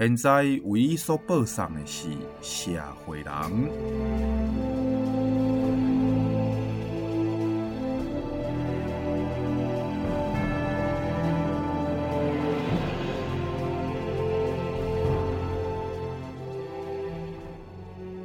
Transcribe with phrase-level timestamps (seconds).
[0.00, 2.08] 现在为伊所报送的是
[2.40, 2.70] 《社
[3.04, 3.26] 会人》。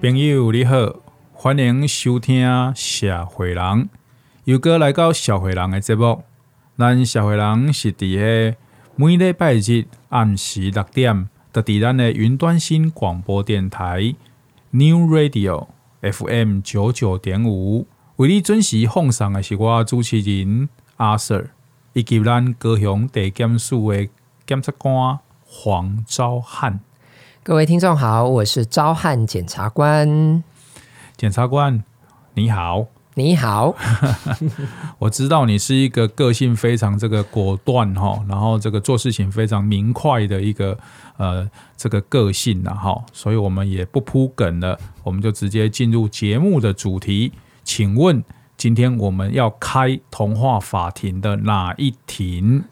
[0.02, 0.96] 朋友你好，
[1.34, 3.62] 欢迎收听《社会人》，
[4.46, 6.24] 又过来到《社会人》的节目。
[6.78, 8.56] 咱《社会人》是伫个
[8.96, 11.28] 每礼拜日暗时六点。
[11.56, 14.14] 的地咱的云端新广播电台
[14.72, 15.68] New Radio
[16.02, 20.68] FM 九九点五，为你准时奉上的是我主持人
[20.98, 21.52] 阿 Sir，
[21.94, 24.10] 以及咱高雄地检署的
[24.46, 26.82] 检察官黄昭汉。
[27.42, 30.44] 各位听众好，我是昭汉检察官。
[31.16, 31.86] 检察官
[32.34, 32.88] 你好。
[33.18, 33.74] 你好，
[35.00, 40.78] 我知道你是一个个性非常这个果断哈，然后这个做事情非常明快的一个
[41.16, 47.32] 呃这个个性呐哈，所以我们也不铺梗了，我们就直接进入节目的主题。
[47.64, 48.22] 请问
[48.58, 52.66] 今天我们要开童话法庭的哪一庭？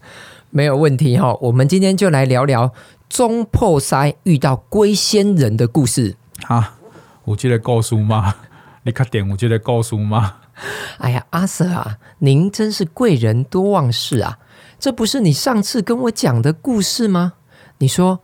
[0.49, 2.73] 没有问题哈，我们今天就来聊聊
[3.07, 6.75] 中破塞遇到龟仙人的故事啊。
[7.23, 8.35] 我记得告诉吗？
[8.83, 10.37] 你看点，我就得告诉吗？
[10.99, 14.39] 哎呀，阿 Sir 啊，您真是贵人多忘事啊！
[14.77, 17.33] 这不是你上次跟我讲的故事吗？
[17.77, 18.19] 你说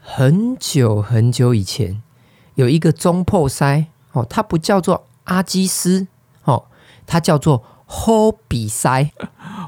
[0.00, 2.02] 很久很久以前
[2.54, 6.06] 有一个中破塞哦，他不叫做阿基斯
[6.44, 6.66] 哦，
[7.06, 9.10] 他叫做霍比塞。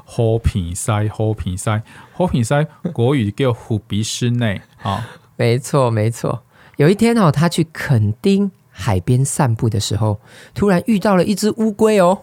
[0.05, 1.81] 虎鼻塞，虎鼻塞，
[2.13, 2.63] 虎鼻塞，
[2.93, 5.07] 国语叫虎鼻师内啊。
[5.35, 6.43] 没错，没错。
[6.77, 8.51] 有一天哦，他去垦丁。
[8.77, 10.19] 海边散步的时候，
[10.53, 12.19] 突然遇到了一只乌龟哦。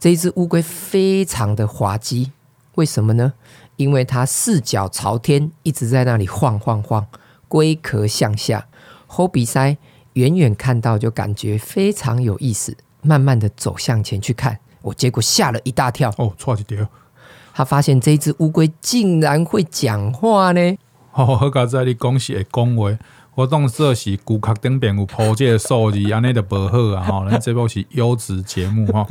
[0.00, 2.32] 这一只乌龟非常的滑稽，
[2.74, 3.34] 为什么呢？
[3.76, 7.06] 因为它四脚朝天，一直在那里晃晃晃，
[7.46, 8.66] 龟壳向下。
[9.06, 9.76] 虎鼻塞
[10.14, 16.84] 远远看到就感觉非常有意思，慢慢的走向前去看，我结果吓了一大跳哦，错一条。
[17.54, 20.76] 他发现这一只乌龟竟然会讲话呢。
[21.12, 22.98] 哦，好在你讲是会讲话。
[23.34, 27.02] 我当这是顾客顶边有铺这个数字，安尼就无好啊！
[27.02, 29.08] 吼， 咱这部是优质节目吼。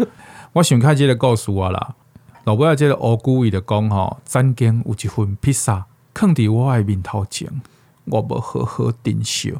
[0.53, 1.95] 我想开这个故事啊啦，
[2.43, 7.49] 老尾啊这个乌龟伊就讲吼，曾经有一份披萨放伫我诶面头前，
[8.05, 9.55] 我无好好珍惜，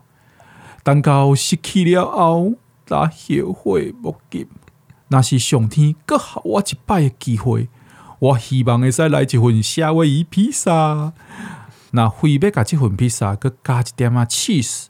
[0.83, 2.53] 等到失去了后，
[2.85, 4.47] 才后悔莫及。
[5.07, 7.67] 若是上天搁给我一摆诶机会，
[8.19, 11.13] 我希望会使来一份夏威夷披萨。
[11.91, 14.85] 那非要甲这份披萨，搁加一点啊 cheese，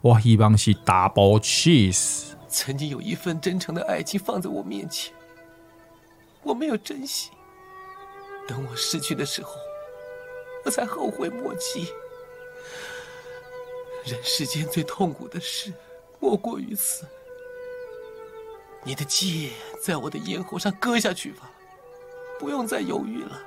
[0.00, 2.26] 我希望是 double cheese。
[2.48, 5.12] 曾经有一份真诚的爱情放在我面前，
[6.42, 7.30] 我没有珍惜，
[8.46, 9.50] 等我失去的时候，
[10.64, 11.88] 我才后悔莫及。
[14.04, 15.72] 人世间最痛苦的事，
[16.20, 17.04] 莫过于此。
[18.84, 19.50] 你的剑
[19.82, 21.50] 在我的咽喉上割下去吧，
[22.38, 23.40] 不用再犹豫了。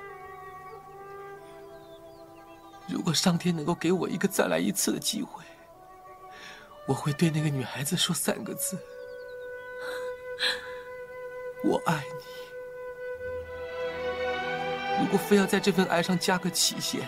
[2.88, 5.44] 如果上天能够给我一个再来一次的机会，
[6.86, 8.78] 我会对那个女孩子说三个字
[11.66, 12.02] ：“我爱你。”
[15.04, 17.02] 如果非要在这份爱上加个期限，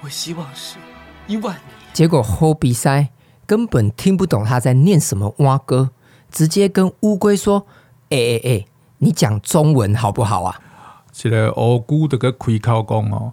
[0.00, 0.78] 我希望是
[1.26, 1.64] 一万年。
[1.92, 3.08] 结果后鼻塞
[3.46, 5.90] 根本听不懂他在念什么蛙歌，
[6.30, 7.66] 直接跟乌龟说
[8.10, 8.66] ：“哎哎哎，
[8.98, 10.62] 你讲中文好不好啊？”
[11.12, 13.32] 这个乌龟就个开口讲哦，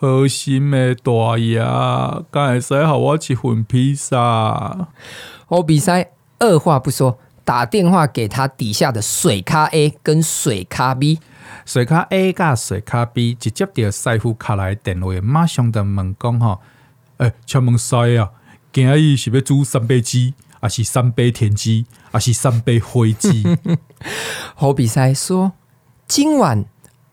[0.00, 1.58] 好心的大爷，
[2.30, 4.88] 敢会使给我一份披萨？
[5.46, 11.18] 虎鼻塞二话不说，打电话给他底下的水咖 A 跟水咖 B，
[11.66, 16.60] 水卡 A 加水卡 B 直接到师傅卡来电话，马上就问讲吼，
[17.18, 18.30] 诶，请问师啊，
[18.72, 23.44] 今日是要煮三杯鸡，还是三杯田鸡，还是三杯灰鸡？
[24.54, 25.52] 好比赛说，
[26.06, 26.64] 今晚。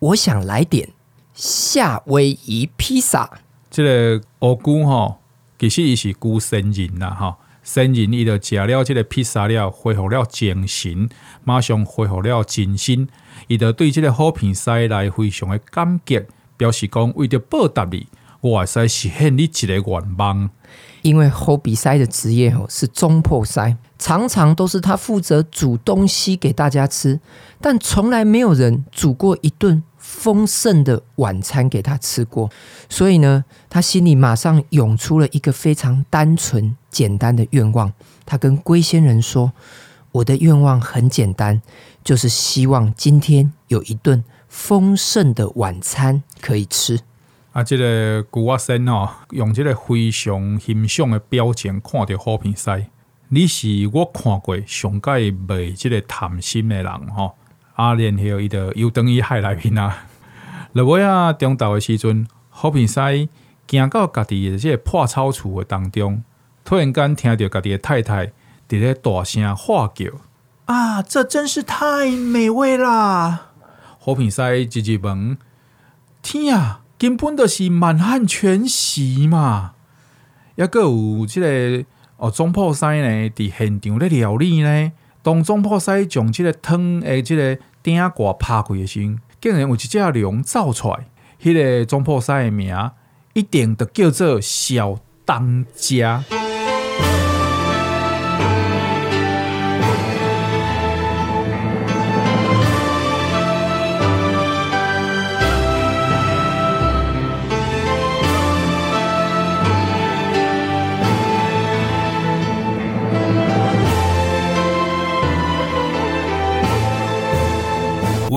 [0.06, 0.90] 我想来点
[1.34, 3.40] 夏威夷披萨。
[3.72, 5.18] 这个乌龟哈，
[5.58, 11.10] 其实伊是龟仙人呐哈，仙人伊就食了这个披萨了，恢复了精神，
[11.44, 13.08] 马上恢复了精神，
[13.48, 16.22] 伊就对这个虎鼻塞来非常的感激，
[16.56, 18.08] 表示讲为了报答你，
[18.42, 20.52] 我会使实现你一个愿望。
[21.06, 23.60] 因为侯比塞的职业哦是总铺师，
[24.00, 27.20] 常常都是他负责煮东西给大家吃，
[27.62, 32.50] 但从来没有人煮过一顿丰盛的晚餐给他吃过。
[32.90, 37.94] 所以呢，他心里马上涌出了一个非常单纯简单的愿望。
[38.26, 39.54] 他跟龟仙人说
[40.12, 41.62] ：“我的愿望很简单，
[42.04, 47.02] 就是希望今天有一顿丰盛的晚餐可以吃。”
[47.56, 52.88] 啊，这个龟仔仙哦，用即个非常欣赏的表情看着好鼻师，
[53.30, 57.38] 你是我看过上盖卖即个谈心的人吼。
[57.76, 60.06] 啊，然后伊就又等于海内面啊。
[60.74, 63.00] 落尾啊，中昼的时阵，好鼻师
[63.70, 66.26] 行到家己的即个破草厝的当中，
[66.66, 68.28] 突然间听到家己的太太
[68.68, 70.12] 伫咧大声喊叫
[70.68, 73.52] ：“啊，这真是太美味啦！”
[73.98, 75.38] 好鼻师直直问
[76.22, 79.74] ：“天啊！”根本就是满汉全席嘛，
[80.56, 81.42] 抑个有即、这
[81.78, 81.86] 个
[82.18, 84.92] 哦，总铺西呢，伫现场咧料理呢。
[85.22, 89.00] 当总铺西将即个汤诶，即个鼎挂拍开诶时，
[89.40, 91.06] 竟然有一只龙走出来。
[91.40, 92.76] 迄、个总铺西诶名，
[93.34, 96.24] 一定着叫做小当家。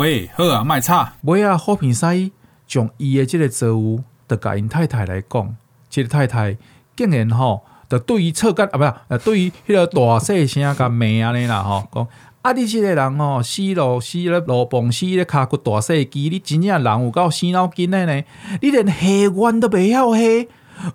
[0.09, 1.13] 喂，好啊，卖差。
[1.25, 2.31] 尾啊，好鼻师
[2.67, 5.55] 将伊的即个职务，得甲因太太来讲，
[5.91, 6.57] 即个太太
[6.97, 7.61] 竟然吼，
[7.91, 12.09] 得对于侧干啊，不是，对于迄个大细声甲骂安尼啦，吼，讲
[12.41, 18.25] 啊，你即个人吼，死咯死咧，罗蹦死咧，骹骨大细肌，你真正人有够死脑筋的呢？
[18.63, 20.23] 你连下愿都袂晓下，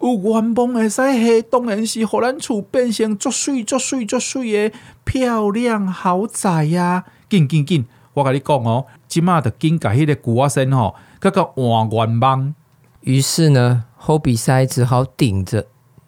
[0.01, 7.03] 有愿望会使下，当然是互咱厝变成足水足水足水的漂亮豪宅呀，啊！
[7.29, 7.85] 紧紧紧！
[8.15, 12.55] 我甲你讲哦，即马的紧甲迄个龟仔仙吼，那个换愿望。
[13.01, 15.67] 于是呢，侯比塞只好顶着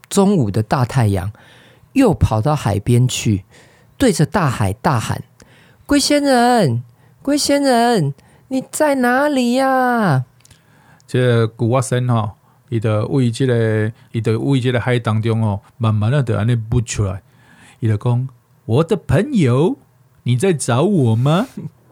[0.10, 1.32] 中午的大太阳，
[1.94, 3.44] 又跑到海边去，
[3.96, 5.24] 对着大海大喊
[5.86, 6.82] ：“龟仙人，
[7.22, 8.16] 龟仙人，
[8.48, 10.26] 你在哪里呀、啊？”
[11.06, 12.32] 这龟仔仙吼，
[12.70, 17.22] 伊就为这个，伊就为这个海当中哦，慢慢的就安尼浮出来。
[17.82, 18.28] 伊就讲
[18.66, 19.78] ：“我的朋友，
[20.24, 21.46] 你在找我吗？”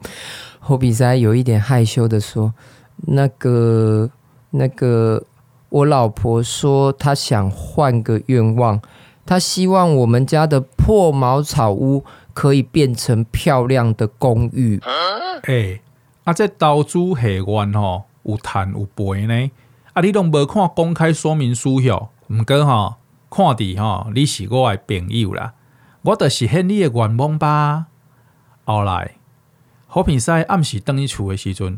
[0.66, 2.54] 侯比塞有一点害羞的说
[3.06, 4.10] ：“那个，
[4.52, 5.22] 那个，
[5.68, 8.82] 我老婆说她想换个愿望，
[9.26, 14.80] 她希望我们家的破茅草屋可以变成漂亮的公寓。
[15.44, 15.82] 哎、
[16.24, 19.52] 啊，这投资下愿吼，有赚有赔呢。
[19.92, 22.08] 啊，你拢无看公开说明书哟？
[22.30, 22.96] 毋过吼，
[23.30, 25.56] 看伫吼，你是我的朋友啦，
[26.04, 27.88] 我着实现你的愿望吧。
[28.64, 29.16] 后来。
[29.96, 31.78] 好鼻师暗时等伊厝的时阵，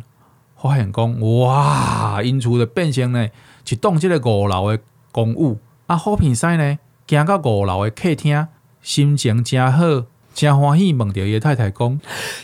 [0.55, 3.27] 发现讲哇，因厝的变成呢
[3.67, 4.81] 一栋即个五楼的
[5.11, 5.57] 公寓。
[5.87, 6.79] 啊，好鼻师呢，
[7.09, 8.47] 行到五楼的客厅，
[8.81, 11.99] 心情真好，真欢喜，问着伊太太讲：“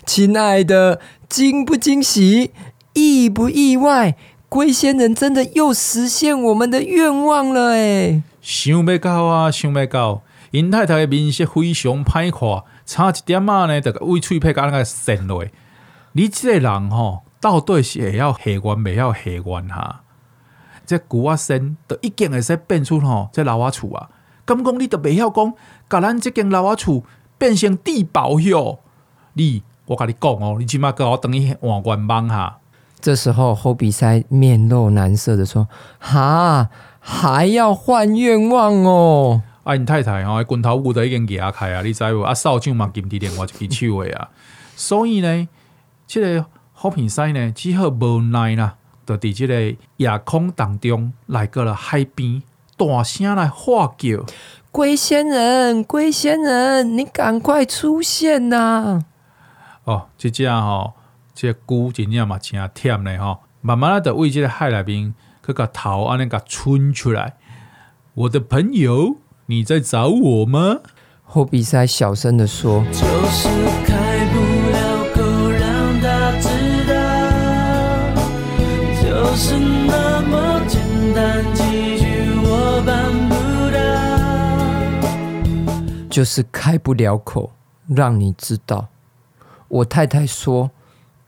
[0.06, 1.00] 亲爱的，
[1.30, 2.52] 惊不惊喜，
[2.92, 4.18] 意不意外？
[4.50, 8.22] 龟仙人真的又实现我们的愿望了诶！
[8.42, 15.46] 想不到啊，想不到，因太太的面色非常歹看，差一点仔呢，就为喙皮甲那个涩落。
[16.14, 20.02] 你这个人吼，到底是会晓下愿，未晓下愿哈？
[20.86, 24.10] 这龟仔仙都已经会使变出吼，这老啊厝啊！
[24.44, 25.54] 敢讲你都未晓讲，
[25.90, 27.04] 甲咱即间老啊厝
[27.38, 28.80] 变成地堡哟！
[29.34, 32.58] 你，我甲你讲哦，你起码给我等于换愿望哈。
[33.00, 39.42] 这时候，侯比塞面露难色的说：“哈，还要换愿望哦？
[39.64, 41.82] 啊，你太太吼哦，拳头骨都已经压开啊！
[41.84, 42.22] 你知无？
[42.22, 44.30] 啊，手掌嘛，金伫另外一只手诶啊！
[44.76, 45.48] 所以呢。”
[46.12, 48.76] 这个好鼻师呢，只好无奈啦，
[49.06, 52.44] 就伫这个夜空当中来到了海边，
[52.76, 54.26] 大声来喊叫
[54.72, 59.06] ：“龟仙人，龟仙人，你赶快出现呐！”
[59.86, 60.96] 哦，这只吼，
[61.34, 65.16] 这龟真正嘛真忝嘞吼，慢慢的就为这个海内边，
[65.46, 67.38] 去个头安尼个伸出来。
[68.16, 69.16] 我的朋友，
[69.46, 70.80] 你在找我吗？
[71.24, 73.00] 好鼻塞小声的说：“就
[73.30, 73.48] 是
[86.12, 87.54] 就是开不了口，
[87.88, 88.90] 让你知道。
[89.70, 90.70] 我太太说，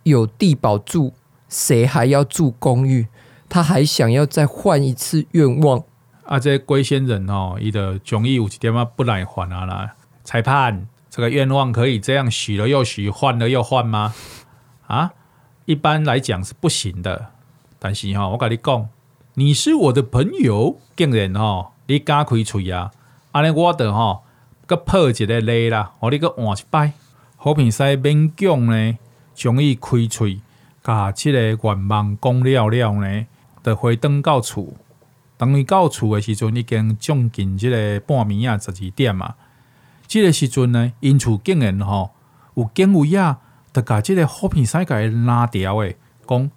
[0.03, 1.13] 有地保住，
[1.47, 3.07] 谁还要住公寓？
[3.47, 5.81] 她还想要再换一次愿望。
[6.25, 9.95] 啊，这龟仙人哦，伊的终于有一点啊不耐烦啊啦。
[10.25, 14.13] 裁判，这个愿望可以这样许了又许，换了又换吗？
[14.87, 15.13] 啊，
[15.63, 17.27] 一般来讲是不行的。
[17.79, 18.89] 但是哈、哦，我跟你讲，
[19.35, 22.91] 你是我的朋友，竟然哦，你敢开嘴啊？
[23.31, 24.22] 安尼我得哈，
[24.65, 26.93] 个破一个例啦，我你个换一摆。
[27.37, 28.97] 好平西勉强呢，
[29.35, 30.39] 终于开嘴，
[30.81, 33.25] 把这个愿望讲了了呢，
[33.61, 34.73] 就回转到厝。
[35.35, 39.35] 等伊到厝的时阵，已经将近这个半暝啊，十二点啊。
[40.07, 42.11] 这个时阵呢，因厝竟然吼
[42.55, 43.39] 有警卫啊，
[43.73, 46.49] 就甲这个好鼻师给拉掉诶，讲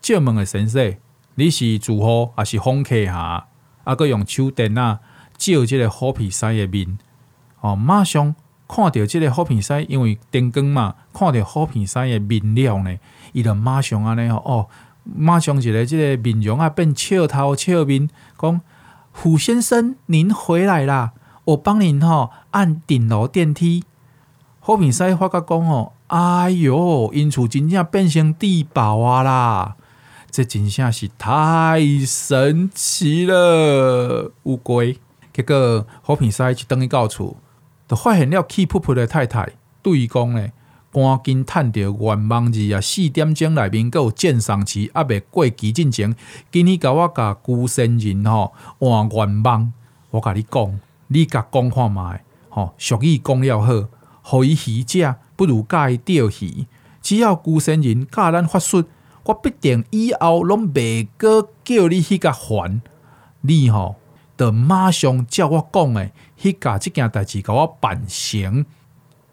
[0.00, 0.96] 借问诶先生，
[1.34, 3.48] 你是住户还是访客哈？
[3.84, 5.00] 啊，阁用手电啊
[5.36, 6.96] 照这个好鼻师诶面，
[7.60, 8.34] 哦，马上
[8.68, 12.96] 看到这个好鼻师，因为灯光嘛，看到好鼻师诶面料呢，
[13.32, 14.68] 伊就马上安尼哦，
[15.04, 18.08] 马上一个这个面容啊变笑头笑面，
[18.40, 18.60] 讲
[19.12, 21.12] 胡先生您回来啦。
[21.44, 23.84] 我帮您吼按顶楼电梯，
[24.60, 29.76] 好鼻师发觉讲哦，哎哟，因厝真正变成地堡啊啦！
[30.30, 34.30] 这真正是太神奇了。
[34.44, 34.96] 乌龟，
[35.32, 37.36] 结果好鼻师一等伊到厝，
[37.90, 39.50] 就发现了气噗噗的太太
[39.82, 40.52] 对伊讲咧，
[40.92, 46.14] 赶紧趁着愿望日啊，四点钟内面阁有鉴赏期，还未过期进前，
[46.52, 49.72] 今日甲我甲孤身人吼换愿望，
[50.10, 50.80] 我甲你讲。
[51.08, 52.00] 你甲讲看觅，
[52.48, 53.88] 吼俗语讲了好，
[54.22, 56.68] 互伊鱼食不如教伊钓鱼。
[57.02, 58.84] 只要孤身人教咱法术，
[59.24, 62.80] 我必定以后拢袂阁叫你去甲还。
[63.40, 63.96] 你吼，
[64.36, 68.64] 得马上照我讲诶，去甲即件代志甲我办成。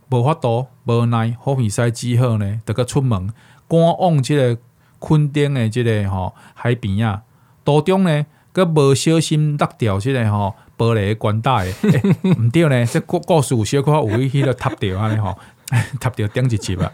[0.10, 3.34] 无法度，无奈，好鼻师只好呢，得个出门
[3.68, 4.58] 赶往即个
[5.00, 7.24] 垦丁诶，即个吼海边啊。
[7.66, 10.56] 途中呢，阁无小心落掉即个吼。
[10.78, 11.74] 玻璃关大诶，
[12.22, 15.36] 毋、 欸、对呢，这故故事有小可有迄个塌掉安尼吼，
[16.00, 16.94] 塌掉顶一集啊！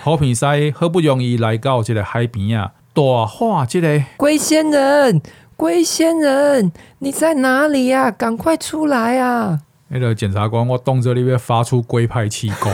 [0.00, 5.20] 好鼻师好不容易来到这个海边啊，大喊这个龟仙人，
[5.60, 8.10] 龟仙人，你在哪里呀、啊？
[8.10, 9.60] 赶快出来啊！
[9.88, 12.72] 那个检察官，我动作里面发出龟派气功，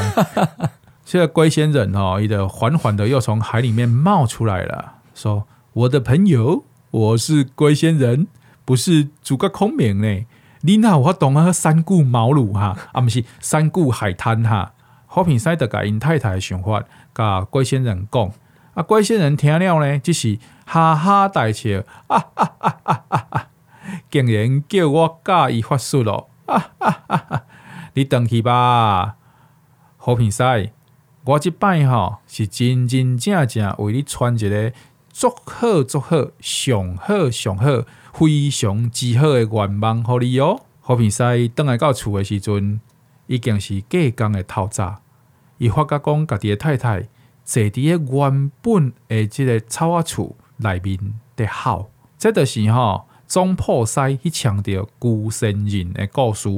[1.04, 6.62] 这个龟仙人哦，伊就缓缓的又从海里面冒出来了，说：“我的朋友，
[6.92, 8.28] 我是龟仙人，
[8.64, 10.24] 不是诸葛孔明呢。”
[10.62, 11.52] 你那我懂啊？
[11.52, 14.74] 三顾茅庐哈，啊，不是三顾海滩哈。
[15.06, 18.30] 好鼻师的甲因太太的想法，甲龟仙人讲，
[18.74, 23.48] 啊，龟仙人听了呢，只是哈哈大笑，啊啊啊啊啊啊！
[24.10, 27.44] 竟然叫我教伊法术咯，啊啊啊啊！
[27.94, 29.14] 你等去吧，
[29.96, 30.42] 好平西，
[31.24, 34.72] 我即摆吼是真真正正为你传一个
[35.10, 37.84] 足好足好上好上好。
[38.12, 40.62] 非常之好的愿望，互你哦。
[40.80, 42.80] 好平西，等来到厝的时阵，
[43.28, 45.02] 已经是隔工的透早。
[45.58, 47.08] 伊发觉讲，家己的太太
[47.44, 50.98] 坐伫个原本的即个草仔厝内面
[51.36, 56.48] 的好，这就是吼总破西去强调孤身人的故事。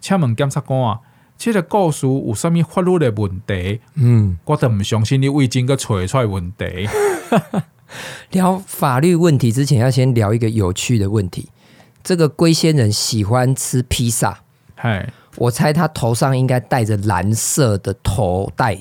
[0.00, 1.00] 请问检察官啊，
[1.38, 3.80] 这个故事有啥物法律的问题？
[3.94, 6.88] 嗯，我都毋相信你未经个找出来问题。
[8.32, 11.50] 聊法律问题之前，要先聊一个有趣的问题。
[12.02, 14.40] 这个龟仙人喜欢吃披萨，
[14.74, 18.78] 嗨，我猜他头上应该戴着蓝色的头带。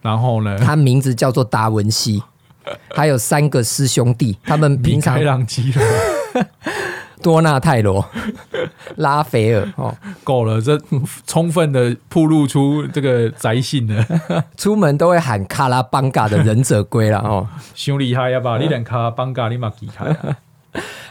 [0.00, 2.22] 然后呢，他名字叫做达文西，
[2.94, 5.18] 还有三个师兄弟，他们平常。
[7.22, 8.04] 多纳泰罗、
[8.96, 10.76] 拉斐尔，哦，够了，这
[11.24, 14.04] 充分的暴露出这个宅性了。
[14.56, 18.58] 出门都会喊卡拉邦嘎的忍者龟了，哦，太厉害呀吧？
[18.58, 20.16] 你连卡拉邦嘎你嘛厉害？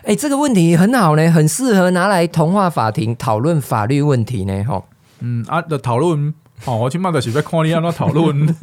[0.03, 4.83] 哎，这个问题很好呢，很适合拿来童话法庭讨论法律问题呢，哈。
[5.21, 6.33] 嗯啊，的讨论，
[6.65, 8.53] 哦，我去骂的是在看你要那讨论。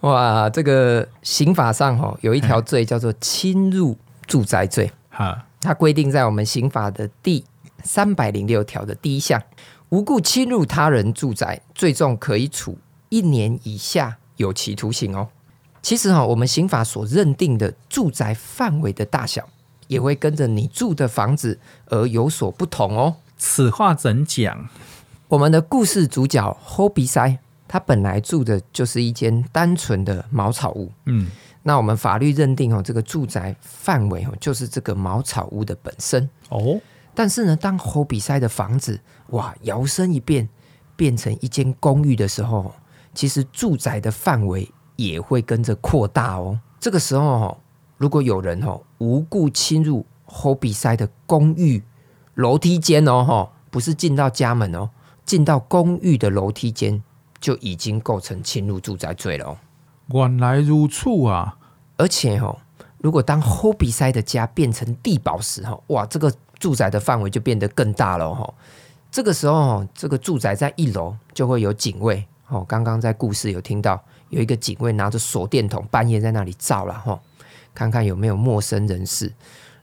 [0.00, 5.44] 哇，这个刑法上哈有一条罪叫做侵入住宅罪，哈。
[5.60, 7.44] 它规定在我们刑法的第
[7.82, 9.42] 三百零六条的第一项，
[9.88, 12.78] 无故侵入他人住宅，最重可以处
[13.08, 15.26] 一年以下有期徒刑哦。
[15.82, 19.48] 其实哈，我们刑法所认定的住宅范围的大小，
[19.88, 23.16] 也会跟着你住的房子而有所不同哦。
[23.36, 24.68] 此话怎讲？
[25.26, 30.90] 我们的故事主角好鼻师，他本来住的就是一间单纯的茅草屋。
[31.04, 31.30] 嗯。
[31.64, 36.80] 那我们法律认定哦，这个住宅范围哦，就是这个茅草屋的本身哦。
[37.14, 38.98] 但是呢，当侯比塞的房子
[39.30, 40.48] 哇摇身一变
[40.96, 42.72] 变成一间公寓的时候，
[43.12, 46.58] 其实住宅的范围也会跟着扩大哦。
[46.80, 47.58] 这个时候哦，
[47.98, 51.82] 如果有人哦无故侵入侯比塞的公寓
[52.34, 54.88] 楼梯间哦，哈，不是进到家门哦，
[55.26, 57.02] 进到公寓的楼梯间
[57.40, 59.58] 就已经构成侵入住宅罪了哦。
[60.08, 61.56] 原来如此啊！
[61.96, 62.58] 而且哦，
[62.98, 68.54] 如果当侯比塞的家变成地堡时，哈，哇，这个住宅的范围就变得更大了，哈。
[69.10, 72.26] 这个时候，这个住宅在一楼就会有警卫。
[72.48, 77.20] 哦，刚刚在故事有听到有一个警卫拿着手电筒，半夜在那里照了，哈，
[77.74, 79.32] 看看有没有陌生人士。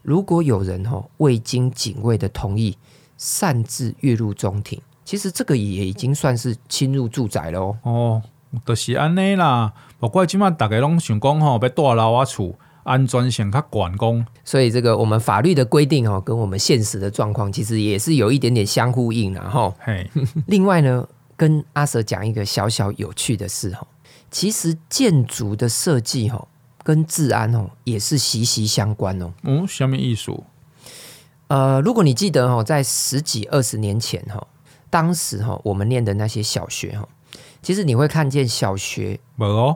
[0.02, 2.78] 如果有人哈未经警卫的同意
[3.18, 7.78] 擅自跃入中庭，其实这个也已经算是侵入住宅了哦。
[7.84, 8.22] 哦，
[8.66, 9.72] 就是安尼啦。
[10.00, 14.26] 不过今晚大家拢想讲吼，要住老啊厝，安全性较管工。
[14.44, 19.74] 所以这个我们法律的规定哦，跟我们现实的状况其实也是有一点点相呼应啦哈。
[19.80, 20.10] 嘿，
[20.48, 21.08] 另外呢，
[21.38, 23.88] 跟阿 Sir 讲一个小小有趣的事哈，
[24.30, 26.48] 其实建筑的设计哈。
[26.84, 29.34] 跟治安哦也是息息相关哦。
[29.42, 30.44] 嗯，什么艺术？
[31.48, 34.46] 呃，如果你记得哦，在十几二十年前哈，
[34.96, 37.06] 当时哈我们念的那些小学哈，
[37.62, 39.76] 其实你会看见小学没哦，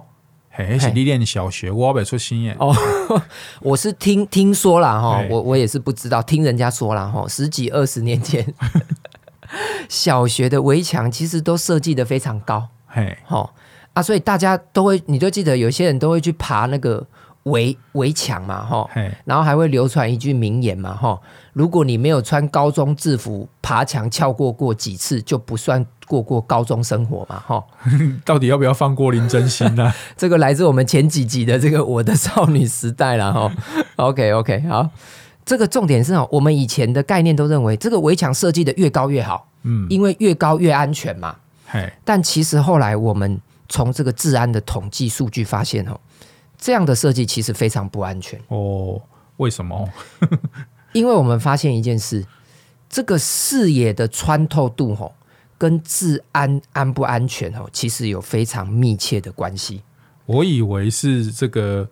[0.49, 2.55] 嘿，是你念小学，我没出新耶。
[2.57, 2.73] 哦，
[3.59, 8.53] 我是听听说了哈，我我也是不知道，听人家说了哈，十几二十年前，
[9.89, 13.53] 小学的围墙其实都设计的非常高，嘿，好。
[13.91, 17.05] 啊，所以大家都会，你就记得，有些人都会去爬那个
[17.43, 18.89] 围围墙嘛，哈，
[19.25, 21.19] 然后还会流传一句名言嘛，哈，
[21.53, 27.63] 如果你没有穿高中制服爬墙翘过过几次，就不算过过高中生活嘛，哈。
[28.25, 29.91] 到底要不要放过林真心呢？
[30.17, 33.51] 这个来自我们前几集的这个我的少女时代了，哈。
[33.95, 34.89] OK OK，好，
[35.45, 41.35] 这个重点是哦，我们以前的概念都认为这个围墙设计的越高越好，嗯，因为越高越安全嘛，
[41.67, 41.91] 嘿。
[42.03, 45.99] 但其实后来我们从这个治安的统计数据发现，哦，
[46.59, 49.01] 这样的设计其实非常不安全哦。
[49.37, 49.89] 为什么？
[50.91, 52.25] 因为我们发现一件事，
[52.89, 55.13] 这个视野的穿透度，哦，
[55.57, 59.81] 跟治安安不安全，哦，其实有非常密切的关系。
[60.25, 61.89] 我以为是这个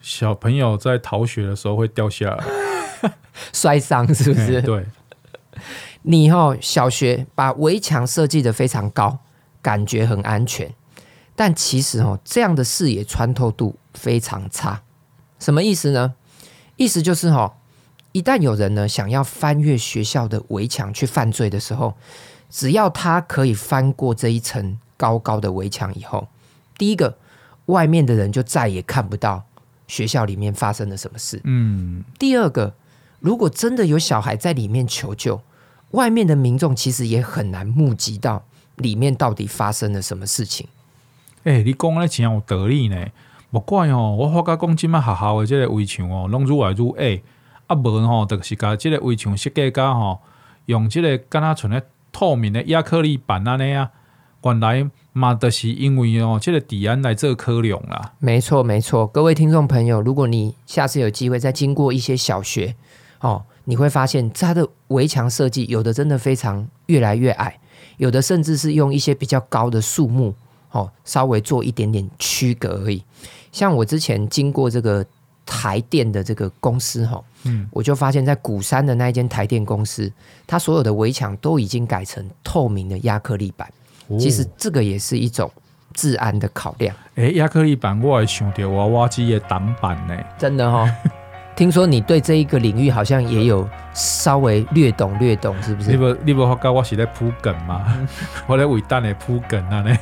[0.00, 2.44] 小朋友在逃学的时候会掉下来
[3.52, 4.60] 摔伤，是不是？
[4.60, 4.84] 对，
[6.02, 9.18] 你哦，小学把围墙设计得非常高，
[9.62, 10.72] 感觉很安全。
[11.40, 14.82] 但其实哦，这样的视野穿透度非常差，
[15.38, 16.14] 什么意思呢？
[16.76, 17.54] 意思就是哦，
[18.12, 21.94] 一旦有人呢想要翻越学校的围墙去犯罪的时候，
[22.50, 26.28] 只要他可以翻过这一层高高的围墙以后，
[26.76, 27.16] 第一个，
[27.64, 29.42] 外面的人就再也看不到
[29.88, 31.40] 学校里面发生了什么事。
[31.44, 32.04] 嗯。
[32.18, 32.74] 第二个，
[33.18, 35.40] 如果真的有小孩在里面求救，
[35.92, 38.44] 外面的民众其实也很难目击到
[38.76, 40.68] 里面到底发生了什么事情。
[41.44, 43.06] 诶、你讲的真有道理呢。
[43.50, 47.22] 不怪哦，我发觉讲今麦学校的这个围墙哦，拢愈来愈矮。
[47.66, 50.18] 啊，无吼，就是甲这个围墙设计甲吼，
[50.66, 53.90] 用这个敢若像咧透明的亚克力板安尼啊。
[54.42, 58.12] 原来嘛，就是因为哦，这个治安来做考量啦。
[58.18, 59.06] 没错，没错。
[59.06, 62.74] 各位听众朋友，如果你下次有机会再经过一些小学
[63.20, 67.58] 哦，你会发现它的围墙设计有的真的非常越来越矮，
[67.98, 70.34] 有的甚至是用一些比较高的树木。
[70.72, 73.02] 哦，稍微做一点点区隔而已。
[73.52, 75.04] 像我之前经过这个
[75.44, 80.12] 台电的这个公司，哈，嗯，我就发现，在鼓山的那一间台电公司，
[80.46, 83.68] 它所有的围墙都已经改成透明的亚克力板。
[84.06, 84.16] 哦。
[84.18, 85.50] 其实这个也是一种
[85.92, 86.94] 治安的考量。
[87.16, 90.88] 哎，亚克力板我还想到娃娃机的挡板呢，真的哈。
[91.56, 95.90] 听说你对这一个领域好像也有稍微略懂略懂，是不是？
[95.90, 98.08] 你不你不发觉我是在铺梗吗？
[98.46, 99.94] 我在为蛋的铺梗啊呢。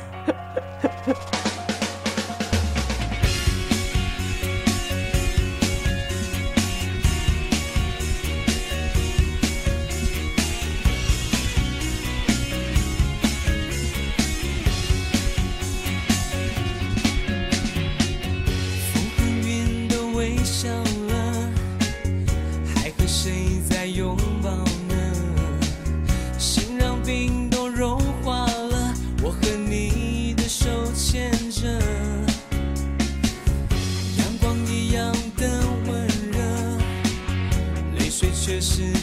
[0.81, 1.28] Ha ha ha.
[38.59, 38.98] 许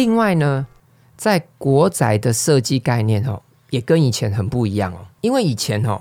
[0.00, 0.66] 另外呢，
[1.14, 5.06] 在国宅的设计概念哦，也跟以前很不一样哦。
[5.20, 6.00] 因为以前哦，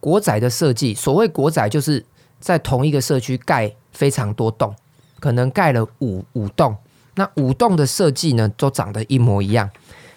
[0.00, 2.04] 国宅的设计，所谓国宅就是
[2.40, 4.74] 在同一个社区盖非常多栋，
[5.20, 6.76] 可能盖了五五栋，
[7.14, 9.70] 那五栋的设计呢，都长得一模一样。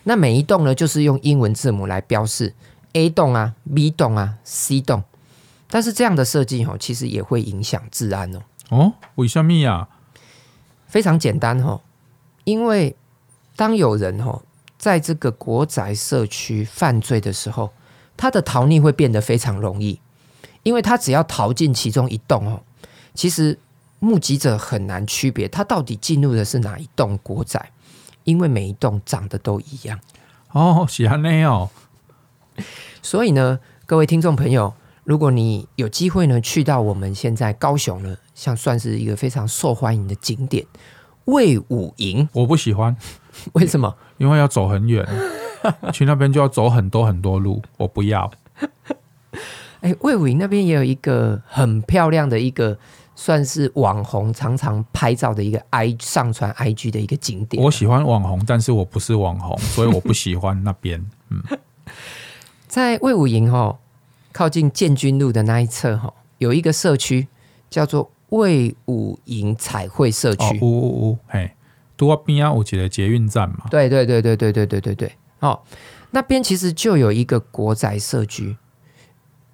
[0.05, 2.55] 那每一栋呢，就是用英文字母来标示
[2.93, 5.03] A 栋啊、B 栋啊、C 栋。
[5.69, 8.39] 但是这样的设计哦，其实也会影响治安哦。
[8.69, 9.87] 哦，为什么呀？
[10.87, 11.81] 非常简单哦，
[12.43, 12.95] 因为
[13.59, 14.41] 当有人哦
[14.77, 17.69] 在这个国宅社区犯罪的时候，
[18.15, 19.99] 他的逃匿会变得非常容易，
[20.63, 22.61] 因为他只要逃进其中一栋哦，
[23.13, 23.59] 其实
[23.99, 27.73] 目击者很难区别他到底进入的是哪一栋国宅，
[28.23, 29.99] 因为每一栋长得都一样。
[30.53, 31.69] 哦，是安内哦。
[33.01, 40.65] 所以呢，各位听众朋友，如果你有机会呢去到我们现在高雄呢，像算是一个非常受欢迎的景点
[41.25, 42.95] 魏武营，我不喜欢，
[43.53, 43.95] 为什么？
[44.17, 45.07] 因为要走很远，
[45.93, 48.29] 去那边就要走很多很多路，我不要。
[49.81, 52.77] 哎，魏武营那边也有一个很漂亮的一个，
[53.15, 57.63] 算是网红常常拍照的一个 i 上传 IG 的一个景点。
[57.63, 61.05] 我喜欢网红，但是我不是网红，所以我不喜欢那边。
[61.29, 61.41] 嗯，
[62.67, 63.77] 在魏武营哈，
[64.33, 67.27] 靠近建军路的那一侧哈，有一个社区
[67.69, 70.43] 叫做魏武营彩绘社区。
[70.43, 71.49] 哦，呜呜呜，嘿，
[71.99, 73.65] 多边啊，有一个捷运站嘛。
[73.69, 75.11] 对对对对对对对对对。
[75.41, 75.59] 哦，
[76.11, 78.55] 那边其实就有一个国宅社区。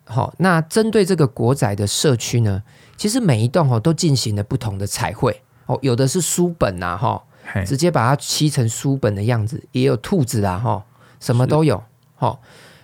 [0.03, 2.61] 好，那针对这个国宅的社区呢，
[2.95, 7.23] 其实每一栋哦都进行了不同的彩绘哦，有的是书本呐哈，
[7.65, 10.85] 直接把它漆成书本的样子，也有兔子啊哈，
[11.19, 11.83] 什么都有。
[12.13, 12.39] 好，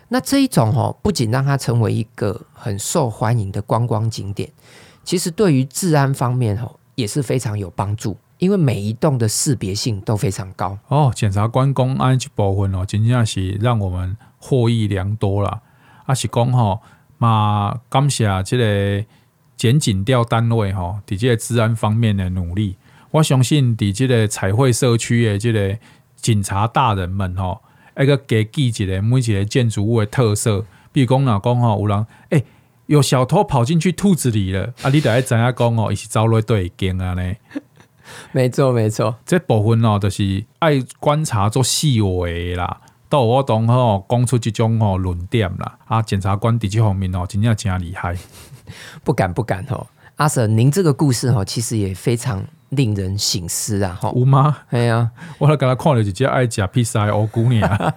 [0.07, 4.51] 那这一种哦，不仅让它成为一个很受欢迎的观光景点，
[5.03, 10.75] 其实对于治安方面哦也是非常有帮助，因为每一栋的识别性都非常高。
[10.87, 15.61] 哦，检察官公安这部分哦，真正是让我们获益良多啦。
[16.05, 16.81] 啊，是讲吼。
[17.19, 19.05] 嘛，感谢这个
[19.55, 22.77] 检警调单位吼，在这个治安方面的努力。
[23.11, 25.77] 我相信，在这个彩绘社区的这个
[26.15, 27.61] 警察大人们吼，
[27.95, 30.65] 一个给记一个每一个建筑物的特色。
[30.91, 32.43] 比如讲，哪讲吼，有人哎、
[32.87, 37.35] 有小偷跑进去兔子里了，啊，你得知影讲哦，伊是走落对间啊呢。
[38.31, 42.81] 没错，没错，这部分哦，就是爱观察做细微啦。
[43.09, 48.15] 到我当吼讲出这种吼论点啦，啊，检察官在这方面哦，真正真厉害。
[49.03, 53.97] 不敢不敢吼阿 Sir，您这个故事哦，其实也非常令人省思啊！
[53.99, 54.59] 哈，有吗？
[54.69, 57.93] 哎呀， 我来刚才看了一只爱吃披萨的乌姑娘。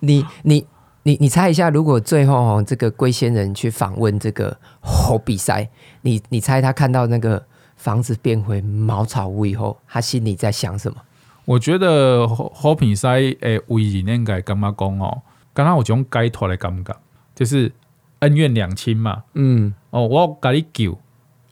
[0.00, 0.66] 你你
[1.02, 5.68] 你你猜一下，如果最后哦，这个龟仙人去访问这个猴比赛，
[6.02, 7.44] 你你猜他看到那个
[7.78, 10.98] 房子变回茅草屋以后，他心里在想什么？
[11.46, 15.22] 我觉得好比赛诶，为人应该干嘛讲哦？
[15.54, 16.94] 刚刚有种解脱的感觉，
[17.34, 17.72] 就是
[18.18, 19.24] 恩怨两清嘛。
[19.32, 20.98] 嗯，哦，我甲你救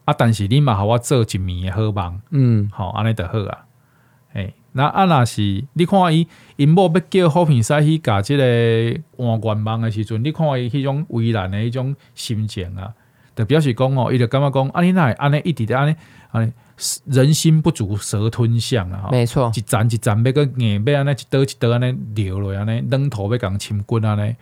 [0.04, 2.20] 啊，但是你嘛和我做一面的好梦。
[2.30, 3.64] 嗯，好，安尼就好啊。
[4.34, 8.42] 诶，那啊那是你看伊因某要叫好比赛去甲即个
[9.16, 12.92] 换愿望的时阵，你看伊迄种为难的迄种心情啊，
[13.37, 15.94] 就表示讲哦，伊就感觉讲，安尼那安尼一直的安尼
[16.33, 16.53] 安尼。
[17.07, 19.09] 人心不足蛇吞象啊！
[19.11, 24.37] 没错，一站一站要个硬，要安尼一刀一刀安尼流落安尼，软土要共侵骨安尼，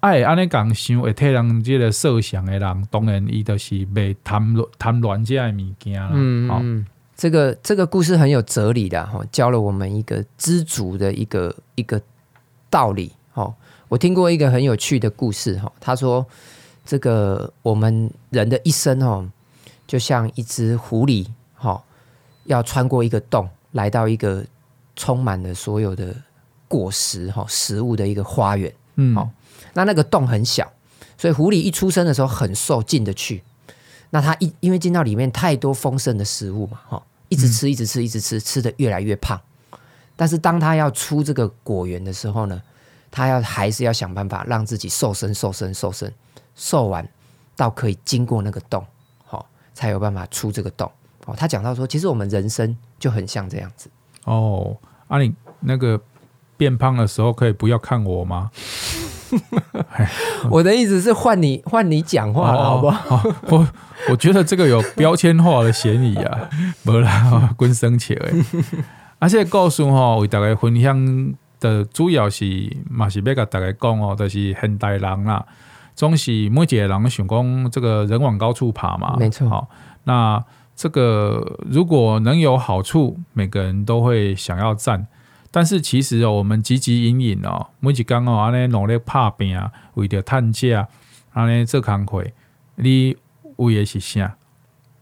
[0.00, 6.10] 哎，安尼共想会替人即个设想的人，当然伊就是袂贪乱贪乱这样物件啦。
[6.12, 12.02] 嗯嗯，这个这个故事很有哲理的哈，教了我们一个知足的一个一个
[12.68, 13.12] 道理。
[13.32, 13.54] 哈，
[13.88, 16.26] 我听过一个很有趣的故事哈，他说
[16.88, 19.30] 这个我们人的一生哦，
[19.86, 21.26] 就像一只狐狸。
[21.60, 21.82] 哦，
[22.44, 24.42] 要穿过一个洞，来到一个
[24.96, 26.16] 充满了所有的
[26.66, 28.72] 果实哈食物的一个花园。
[28.94, 29.28] 嗯，好，
[29.74, 30.72] 那那个洞很小，
[31.18, 33.42] 所以狐狸一出生的时候很瘦，进得去。
[34.10, 39.38] 那它一因为进到里面太多丰盛的食物嘛，哈，一直吃，一直吃，一直吃，吃的越来越胖。
[40.16, 42.62] 但是当它要出这个果园的时候呢，
[43.10, 46.10] 它要还是要想办法让自己瘦身、瘦身、瘦身，
[46.58, 47.08] 瘦完
[47.56, 48.84] 到可以经过那个洞，
[49.24, 50.90] 好，才有办法出这个洞。
[51.24, 53.88] 哦，他讲到说，其实我们人生就很像这样子。
[54.24, 55.98] 哦，啊，你那个
[56.56, 58.50] 变胖的时候可以不要看我吗？
[60.50, 63.16] 我的意思是换你换你讲话了，好不好？
[63.16, 63.68] 哦、我
[64.10, 66.48] 我觉得这个有标签化的嫌疑啊，
[66.82, 68.32] 不啦，滚生气哎。
[69.18, 75.44] 而且告诉哈，为大家分享的主要是嘛是要跟大家讲哦，就是现代人啦，
[75.98, 79.48] 总是每一个人想讲这个人往高处爬嘛，没错。
[79.48, 79.68] 好，
[80.04, 80.44] 那。
[80.80, 85.08] 这个如果能有好处，每个人都会想要占。
[85.50, 90.86] 但是其实哦，我们汲汲营营哦，每一天哦，安尼努力打拼啊，为着趁钱，
[91.32, 92.24] 安尼做工课，
[92.76, 93.16] 你
[93.56, 94.36] 为的是啥？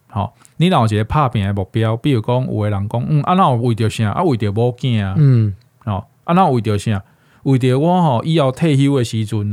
[0.08, 4.12] 好，你若有一个打拼的目标，比如讲，有的人讲，嗯，啊，那为着啥？
[4.12, 5.54] 啊，为着某囝啊，嗯，
[5.84, 7.04] 哦，啊，那为着啥？
[7.42, 9.52] 为着我吼以后退休的时阵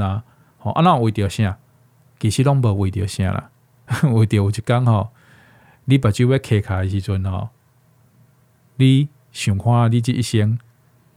[0.64, 1.58] 呐，哦，啊，那为着啥？
[2.20, 3.50] 其实拢无为着啥啦，
[4.14, 5.10] 为着有一工吼。
[5.86, 7.50] 你把酒要开开诶时阵吼，
[8.78, 10.58] 你想看你即一生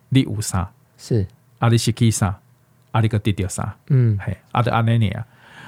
[0.08, 0.72] 你有啥？
[0.96, 1.26] 是
[1.60, 2.40] 啊，你失去啥？
[2.90, 3.76] 啊，你个得着啥？
[3.88, 5.24] 嗯，嘿，啊，得安尼尔。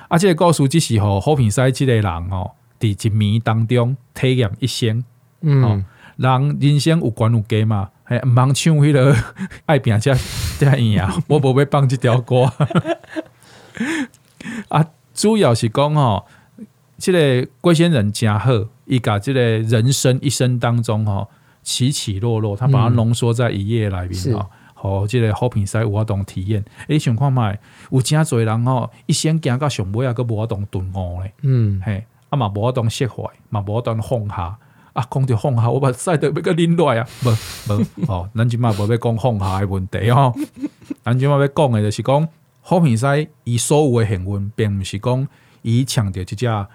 [0.08, 5.04] 啊，这个故事只是吼好比赛即个人哦，伫一暝当中体验一生。
[5.42, 5.84] 嗯，哦、
[6.16, 7.90] 人人生有关有低嘛？
[8.04, 9.14] 嘿，毋通唱迄个
[9.66, 10.12] 爱拼才
[10.58, 11.14] 才赢啊！
[11.28, 12.52] 我无要放即条歌。
[14.68, 16.24] 啊，主要是讲吼，
[16.98, 18.50] 这个龟仙人真好。
[18.86, 21.28] 伊甲即个人生一生当中吼
[21.62, 26.64] 起起落落，他把它浓缩在一页内面吼，好，即个好比赛有法度体验。
[26.86, 27.54] 诶，想看觅
[27.90, 31.34] 有真侪人吼，一生行到上尾啊，阁无法度顿悟咧。
[31.42, 34.56] 嗯，嘿，啊嘛无法度释怀，嘛无法度放下。
[34.94, 40.34] 啊，讲着放下，我把赛得要阁恁来啊， 无无哦，咱即嘛无要讲放下诶问题吼，
[41.04, 42.26] 咱即嘛要讲诶就是讲
[42.68, 45.26] 好比赛伊所有的幸运，并毋是讲
[45.62, 46.66] 伊抢着一只有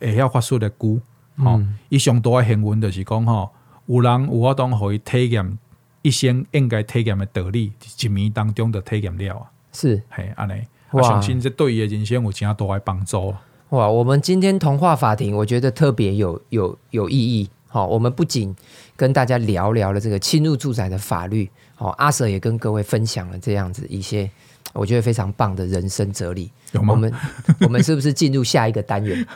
[0.00, 0.98] 会晓发出诶句。
[1.36, 1.60] 吼，
[1.90, 3.50] 伊上大的幸运就是讲吼，
[3.84, 5.58] 有人有法当互伊体验
[6.00, 9.50] 一生应该体验的道理，一暝当中就体验了啊。
[9.74, 10.54] 是，嘿，安尼，
[10.90, 13.34] 我相信这对伊诶人生有真大诶帮助。
[13.68, 17.50] 哇，我们今天童话法庭，我觉得特别有有有意义。
[17.68, 18.56] 好，我们不仅
[18.96, 24.30] 跟大家聊聊了这个侵入住宅的法律，好，阿 Sir 也跟各位分享了这样子一些。
[24.72, 26.50] 我觉得非常棒的人生哲理。
[26.72, 26.94] 有吗？
[26.94, 27.12] 我们
[27.60, 29.26] 我们是不是进入下一个单元？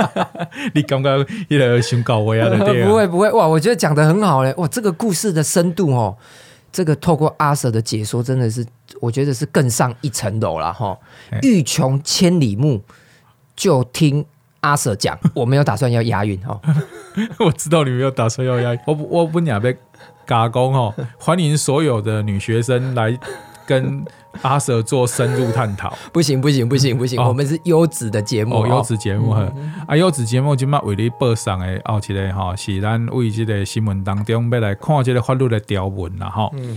[0.74, 2.48] 你刚刚一来想搞我呀？
[2.86, 3.48] 不会不会哇！
[3.48, 4.52] 我觉得讲的很好嘞。
[4.58, 6.16] 哇，这个故事的深度哦，
[6.70, 8.66] 这个透过阿 Sir 的解说，真的是
[9.00, 10.98] 我觉得是更上一层楼了哈。
[11.40, 12.82] 欲穷千里目，
[13.56, 14.26] 就听
[14.60, 15.18] 阿 Sir 讲。
[15.34, 16.60] 我没有打算要押韵哈。
[17.40, 18.80] 我知道你没有打算要押韵。
[18.86, 19.74] 我我不鸟被
[20.26, 20.94] 嘎工哦。
[21.18, 23.18] 欢迎所有的女学生来
[23.66, 24.04] 跟。
[24.42, 29.46] 阿 Sir 做深入探讨，不行不行不行不行，我们是优质的节目，优质节目哈，
[29.86, 36.50] 啊优质节目今麦为你播上的哦一个哈，是咱为这个新闻当中要来看这个法律的条文啦哈。
[36.54, 36.76] 嗯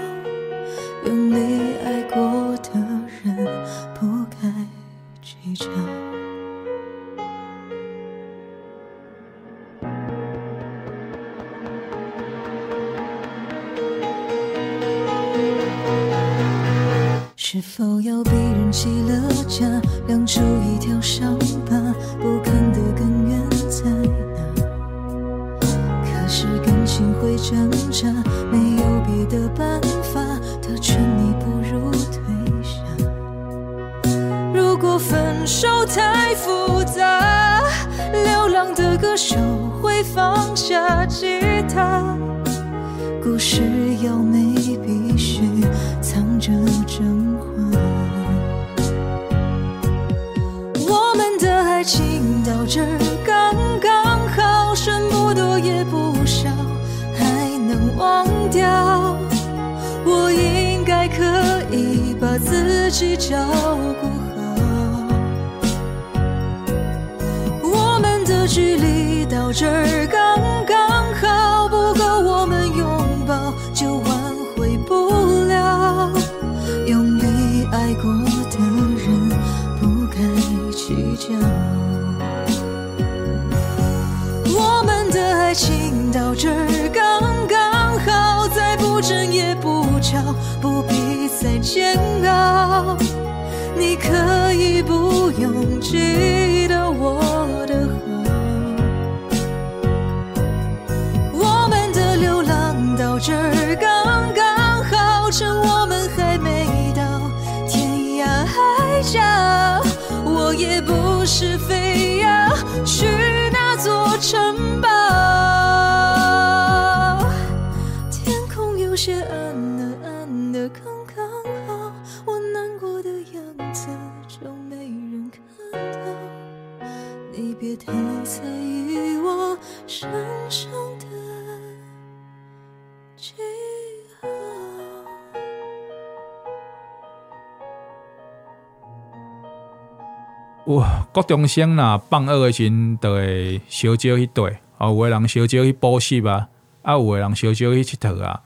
[140.75, 146.47] 有国中生呐，放学诶时阵就会烧酒去缀，啊，有诶人烧酒去补习啊，
[146.81, 148.41] 啊，有诶人烧酒去佚佗啊。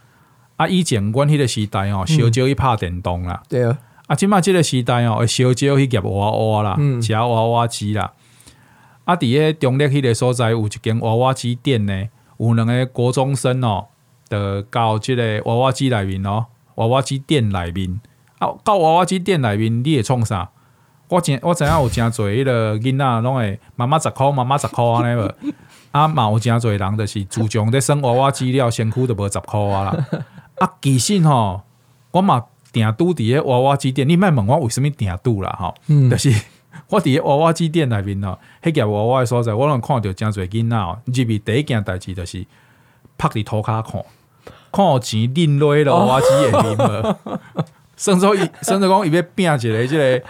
[0.58, 3.44] 啊，以前阮迄个时代哦，烧酒去拍电动啦。
[3.50, 8.14] 对啊，啊，即嘛即个时代哦，会烧酒去夹娃娃啦，食、嗯、娃娃机啦。
[9.04, 12.08] 啊，伫个中立迄个所在有一间娃娃机店呢，
[12.38, 13.88] 有两个国中生哦，
[14.30, 16.46] 就到即个娃娃机内面哦，
[16.76, 18.00] 娃娃机店内面
[18.40, 20.50] 啊，到娃娃机店内面，你会创啥？
[21.08, 25.32] 我真我知影有诚侪迄个囡仔拢会妈妈十箍妈妈十箍安尼无，
[25.92, 30.06] 啊嘛有诚侪人就是自从咧生娃娃机了，身躯就无十箍啊啦。
[30.60, 31.62] 啊，其实吼，
[32.12, 36.34] 我嘛定拄伫咧娃娃机店，你莫问我为什物定拄啦吼，嗯、就是
[36.90, 42.46] 我伫咧娃娃机店内面吼，迄个娃娃诶所在，我拢看着诚侪囡仔哦，入去第一件代志就是
[43.18, 44.04] 趴伫涂骹看，
[44.72, 47.18] 看有钱拎落个娃娃机诶面无，
[47.98, 50.22] 甚至伊 甚至讲伊要拼一个即个。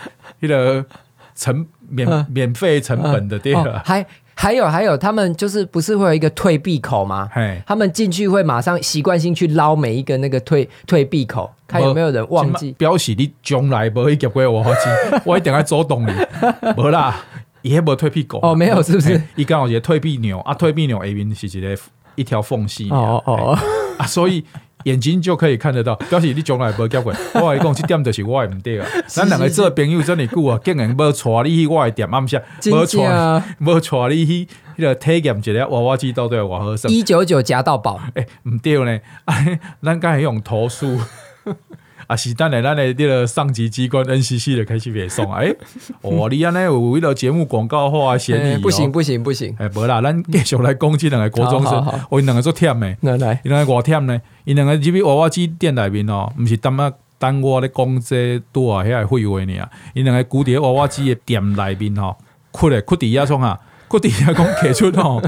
[0.42, 0.86] 迄个
[1.34, 4.06] 成免免费成本的店、哦，还
[4.36, 7.30] 还有还有，他们就是不是会有一个退币口吗？
[7.34, 12.74] 嘿他们进去会马上习惯性去捞每一个那个退退币口，看有没有人忘记。
[12.74, 14.64] 表示你将来不会夹过我，
[15.24, 16.12] 我一定要主动你。
[16.78, 17.16] 无啦，
[17.62, 19.22] 伊迄无退币口哦，没有是不是？
[19.36, 21.78] 伊刚好一个退币钮啊，退币钮下面是一个
[22.16, 23.58] 一条缝隙哦哦
[23.98, 24.44] 啊，所以。
[24.86, 27.14] 眼睛就可以看得到，表示你从来无结过。
[27.36, 28.88] 我话你讲，这点就是我的唔对啊。
[29.08, 36.90] 咱两个做朋友遮尼久啊，竟然无带你去我的店，暗下无带无带你去迄个体验一个娃娃机到底有偌好耍。
[36.90, 39.00] 一九九夹到宝，诶， 毋对呢。
[39.26, 39.36] 啊，
[39.82, 41.00] 咱敢会用投诉
[42.08, 45.54] 啊，是等下咱的这个上级机关 NCC 的开始别送哎，
[46.02, 62.16] 哦，你安尼有为了节目广告化嫌疑，不行不行不行，哎，无啦，咱继续来攻击两个国中生，我两个做忝的，来来，两个我忝呢，伊两个入去娃娃机店内面哦，毋是当啊当我咧讲这多啊遐个废话呢，伊两个固伫娃娃机的店内面吼，
[62.52, 65.22] 哭咧哭伫遐创啊，哭伫遐讲摕出吼，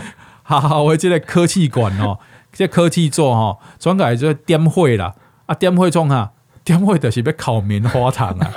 [0.43, 2.19] 哈哈，我即个科气管哦，
[2.53, 5.15] 这科技座吼，转个就点火啦，
[5.47, 6.33] 啊点火创哈。
[6.67, 8.51] 点会就是要烤棉花糖啊！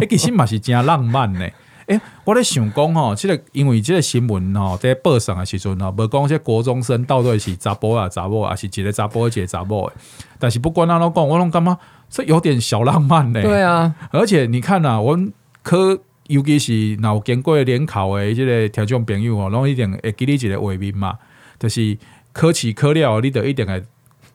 [0.00, 1.48] 诶， 其实嘛是真浪漫呢。
[1.86, 9.92] 诶，我咧想讲吼，即个因为即个新闻吼在报上的时阵吼，无讲即国中生到底是查甫啊查某啊，是一个查甫一个查某诶。
[10.38, 11.76] 但是不管安怎讲，我拢感觉
[12.08, 13.42] 这有点小浪漫呢。
[13.42, 15.18] 对啊，而且你看啊，我
[15.64, 15.98] 科
[16.28, 21.18] 尤其是若有经过联考诶，即个听众朋友吼，拢一定会记你一个画面嘛，
[21.58, 21.98] 就是
[22.32, 23.82] 考试考了，你得一定会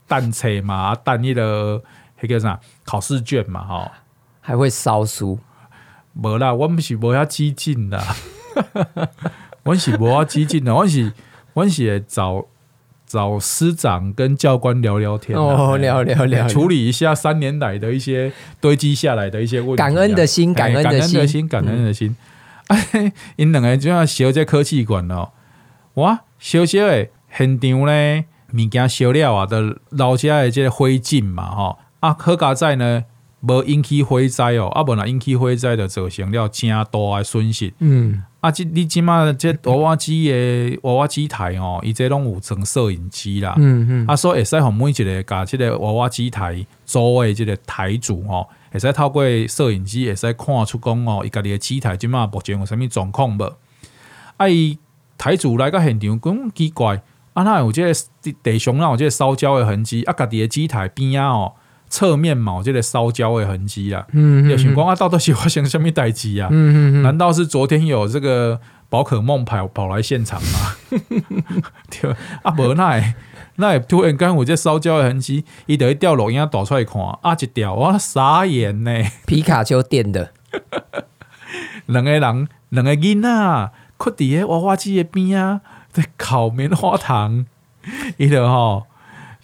[0.05, 1.81] 等册嘛，等迄个。
[2.21, 3.91] 迄个啥考试卷嘛，吼，
[4.41, 5.39] 还会烧书，
[6.13, 8.01] 无啦，我们是无 遐激进的，
[9.63, 11.11] 我是无遐激进的，我是
[11.53, 12.45] 阮是会找
[13.05, 22.15] 找师长跟教官聊聊天，哦，聊聊聊，处理一下三年来的一些堆积下来的一些问题，感恩的心，感恩的心，感恩的心，
[22.67, 25.31] 哎，因两个就要烧这科技馆哦，
[25.95, 31.77] 哇，烧烧诶，现场咧物件烧了啊，都留下来这个灰烬嘛，吼。
[32.05, 33.03] 啊，好佳哉呢，
[33.41, 37.73] 无引起火灾哦，啊，无若引起火灾，就造成了诚大诶损失。
[37.79, 43.55] 嗯，啊，即你即马即娃娃机诶娃娃机台哦，伊即拢有装摄影机啦。
[43.57, 53.51] 嗯嗯，啊，所以会使互每一个甲即个娃娃机台租诶即个台主哦，会使透过摄影机会使看出讲哦，伊家己诶机台即马目前有啥物状况无？
[54.37, 54.77] 啊，伊
[55.17, 57.01] 台主来到现场，讲奇怪，
[57.33, 57.91] 啊，哪有即个
[58.43, 60.03] 地上哪有即个烧焦诶痕迹？
[60.03, 61.53] 啊，家己诶机台边啊哦。
[61.89, 66.49] 侧面嘛，这个烧焦的痕迹啊，嗯，有情况啊，到底是发生什么代志啊？
[66.51, 68.59] 嗯嗯，难道是昨天有这个
[68.89, 70.75] 宝可梦跑跑来现场吗？
[71.89, 72.11] 对
[72.43, 73.15] 啊，无奈
[73.57, 78.91] 那突然间有这烧焦的痕迹，伊就一掉录音导出来看，啊一掉我傻眼呢，
[79.25, 80.31] 皮卡丘电的，
[81.85, 85.61] 两个人两个囡仔，哭伫个娃娃机的边啊，
[85.93, 87.45] 在烤棉花糖，
[88.17, 88.87] 伊就吼。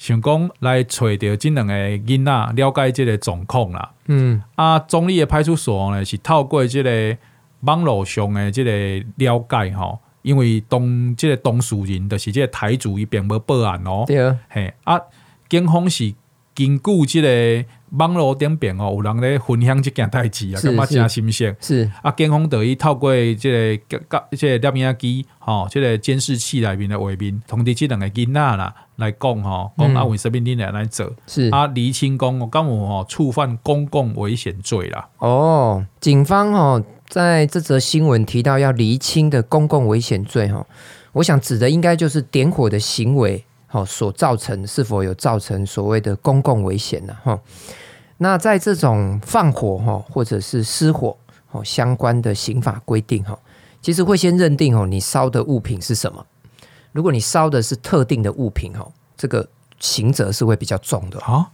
[0.01, 3.91] 想讲来找着即两个囡仔，了解即个状况啦。
[4.07, 7.15] 嗯，啊，中立的派出所呢是透过即个
[7.59, 8.71] 网络上的即个
[9.17, 14.03] 了解吼，因为当即个当事人就是即个台主伊并无报案哦。
[14.07, 14.99] 对啊，嘿啊，
[15.47, 16.11] 警方是
[16.55, 17.65] 根据即个。
[17.91, 21.55] 网络顶边哦，有人咧分享这件代志啊，感觉真新鲜。
[21.59, 31.11] 是啊，警方得以透过即个、个、这个摄影机，吼，即个监视器内面的画面，通知即两个囡仔啦来讲吼，讲啊为什么你俩来做？
[31.27, 35.09] 是啊，厘清讲我刚有吼触犯公共危险罪啦。
[35.17, 40.65] 哦，警方吼在这则新闻提到要厘清的公共危险罪吼，
[41.11, 47.15] 我想指的应该就是点火的行为，吼所造成是否有造成所谓的公共危险呢？
[47.23, 47.39] 哈。
[48.17, 51.17] 那在这种放火哈，或者是失火
[51.51, 53.39] 哦相关的刑法规定哈，
[53.81, 56.23] 其实会先认定哦，你烧的物品是什么。
[56.91, 59.47] 如果你烧的是特定的物品哦，这个
[59.79, 61.49] 刑责是会比较重的啊。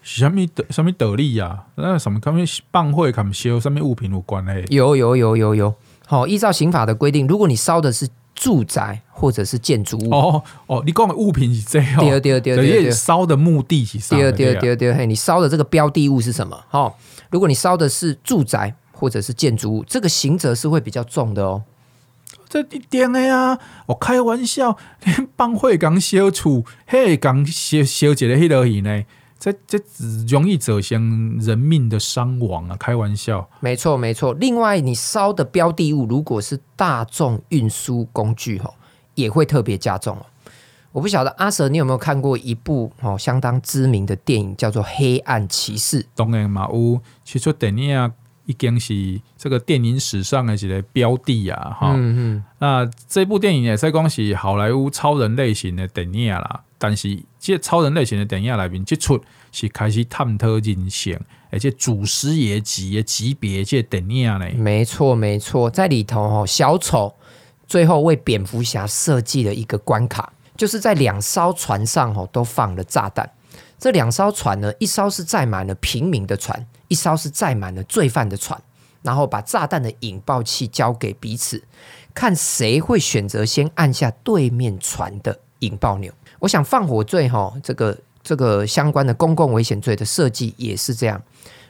[0.00, 1.64] 什么的什么道理呀？
[1.74, 2.34] 那什么跟
[2.72, 4.64] 放火跟烧什么物品有关嘞？
[4.70, 5.74] 有有有有有。
[6.06, 14.16] 好，依照刑法的规定，如果你烧的是住宅或者是建筑物哦哦，你讲的物品是这样，对对对对，烧的目的是啥？
[14.16, 16.64] 对对对对，嘿，你烧的这个标的物是什么？
[16.70, 16.94] 哦，
[17.30, 21.64] 如果你烧的是住宅或者是建筑物，这个刑责是会比较重的哦。
[22.48, 29.02] 这一点的呀，我开玩笑，连帮会刚烧厝，嘿，刚烧烧一个迄落去呢。
[29.38, 32.76] 这这只容易造成人命的伤亡啊！
[32.76, 34.34] 开玩笑，没错没错。
[34.34, 38.74] 另外，你烧的标的物如果是大众运输工具，吼，
[39.14, 40.26] 也会特别加重哦。
[40.90, 46.02] 我不晓得阿 Sir，你有没有看过一部哦相当知名的电影，叫做《黑暗骑士》？
[46.16, 48.10] 当然嘛，有其实电影啊，
[48.46, 51.92] 已经是这个电影史上的一个标的啊，哈。
[51.94, 52.44] 嗯嗯。
[52.58, 56.64] 那这部电影也是讲是好莱坞超人类型的电影啦。
[56.80, 59.18] 但是，这超人类型的电影里面，这出
[59.52, 61.18] 是开始探讨人性，
[61.50, 64.46] 而且祖师爷级的级别这电影呢？
[64.56, 67.14] 没错，没错，在里头哦，小丑
[67.66, 73.30] 最后为蝙蝠侠设计了一个关卡，就是在两艘船上哈都放了炸弹。
[73.78, 78.60] 这两艘船呢，一艘是载满了平民的船，一艘是载满了罪犯的船。
[79.00, 81.62] 然后把炸弹的引爆器交给彼此，
[82.12, 86.12] 看谁会选择先按下对面船的引爆钮。
[86.38, 91.20] 我想放火罪哈，这个这个相关的公共危险罪的设计也是这样。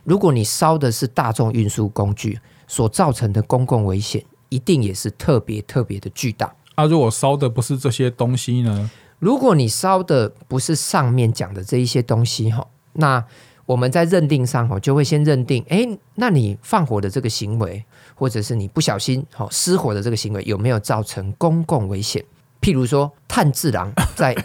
[0.04, 6.54] 如果你烧的是大众运输工具，所造成的公共危险一定也是特别特别的巨大。
[6.74, 8.90] 啊，如果烧的不是这些东西呢？
[9.18, 13.24] 如果你烧的不是上面讲的这一些东西哈，那
[13.66, 22.24] 我们在认定上哈就会先认定，诶，那你放火的这个行为，或者是你不小心哈失火的这个行为，有没有造成公共危险？
[22.60, 24.36] 譬如说，炭治郎在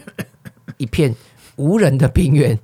[0.77, 1.15] 一片
[1.55, 2.57] 无人的平原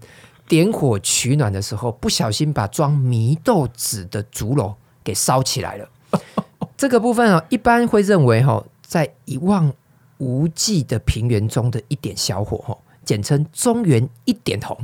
[0.47, 4.73] 点火取暖的时候，不小心把装祢豆子的竹篓
[5.03, 5.89] 给烧起来了。
[6.77, 9.71] 这个部分啊，一般会认为哈，在一望
[10.17, 14.77] 无际的平原中的一点小火，哈，简称中原一点红，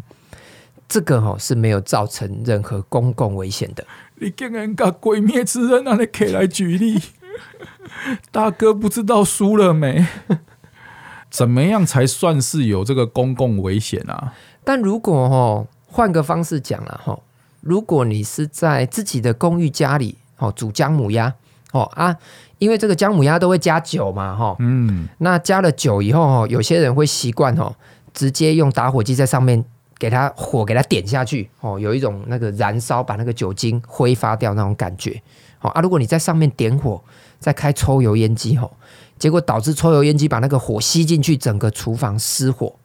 [0.88, 3.86] 这个哈是没有造成任何公共危险的。
[4.16, 7.02] 你竟然把鬼灭之刃拿来给来举例，
[8.32, 10.06] 大哥不知道输了没？
[11.36, 14.34] 怎么样才算是有这个公共危险啊？
[14.64, 17.20] 但如果哦换个方式讲了哈，
[17.60, 21.34] 如果你是在自己的公寓家里哦煮姜母鸭
[21.74, 22.16] 哦啊，
[22.58, 27.76] 因为这个姜母鸭都会加酒嘛哈，嗯，那加了酒以后哈，有些人会习惯哦，
[28.14, 29.62] 直接用打火机在上面
[30.00, 35.22] 给它火给它点下去哦，有一种那个燃烧把那个酒精挥发掉那种感觉
[35.60, 37.04] 哦啊，如果你在上面点火
[37.40, 38.72] 再开抽油烟机吼。
[39.18, 42.76] 结果导致抽油烟机把那个火吸进去，整个厨房失火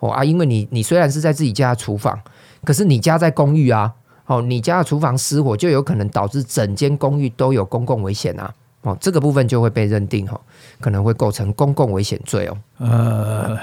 [0.00, 0.24] 哦啊！
[0.24, 2.20] 因为你你虽然是在自己家的厨房，
[2.64, 3.94] 可是你家在公寓啊，
[4.26, 8.52] 哦，你家的厨房失火就有可能导致整间公寓都有公共危险啊！
[8.82, 10.40] 哦，这个部分就会被认定哦，
[10.80, 12.58] 可能会构成公共危险罪哦。
[12.78, 13.58] 呃，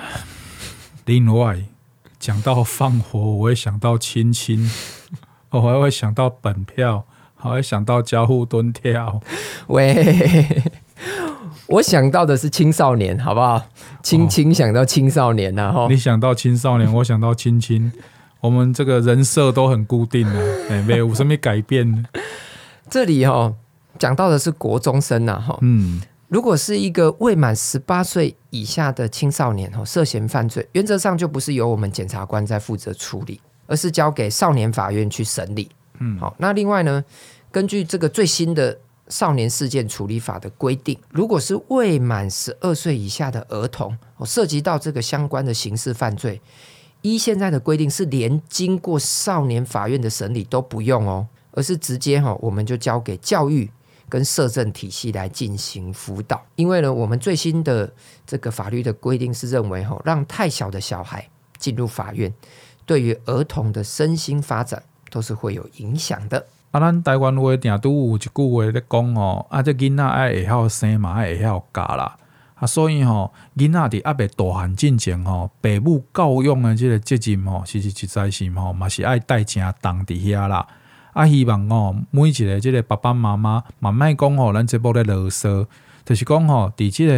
[1.05, 1.57] 另外
[2.19, 4.69] 讲到放火，我会想到亲亲，
[5.49, 7.05] 我还会想到本票，
[7.35, 9.21] 还会想到交互蹲跳，
[9.67, 10.71] 喂。
[11.67, 13.65] 我想到的是青少年，好不好？
[14.03, 15.87] 青青想到青少年呐，哈！
[15.89, 17.91] 你想到青少年，我想到青青。
[18.41, 22.05] 我们这个人设都很固定的，哎，没有什么改变。
[22.89, 23.53] 这里哈
[23.97, 35.69] 讲到的是国中生呐，哈，嗯，如果是一个未满十八岁以下的青少年哈，涉嫌犯罪，原则上就不是由我们检察官在负责处理，而是交给少年法院去审理。
[35.99, 37.01] 嗯，好，那另外呢，
[37.49, 38.77] 根据这个最新的。
[39.09, 46.41] 少年事件处理法的规定，如果是未满十二岁以下的儿童，涉及到这个相关的刑事犯罪，
[47.01, 53.69] 依现在的规定是连经过少年法院的审理都不用哦，而是直接哈，我们就交给教育
[54.07, 56.41] 跟社政体系来进行辅导。
[56.55, 57.93] 因为呢，我们最新的
[58.25, 62.33] 这个法律的规定是认为哈，让太小的小孩进入法院，
[62.85, 64.81] 对于儿童的身心发展
[65.11, 66.47] 都是会有影响的。
[66.73, 72.15] 啊，咱台湾话定都有一句话咧讲哦，啊，这囡仔爱会晓生嘛，爱会晓教啦，
[72.55, 80.65] 啊，所以吼，囡仔伫还未大汉进前吼，父母教养的这个责任吼，其实实在是吼，嘛是爱带正重伫遐啦。
[81.13, 85.67] 啊，希望吼，每一个这个爸爸妈妈，慢慢讲吼，咱这部咧啰嗦，
[86.03, 87.13] 就是讲吼，伫这个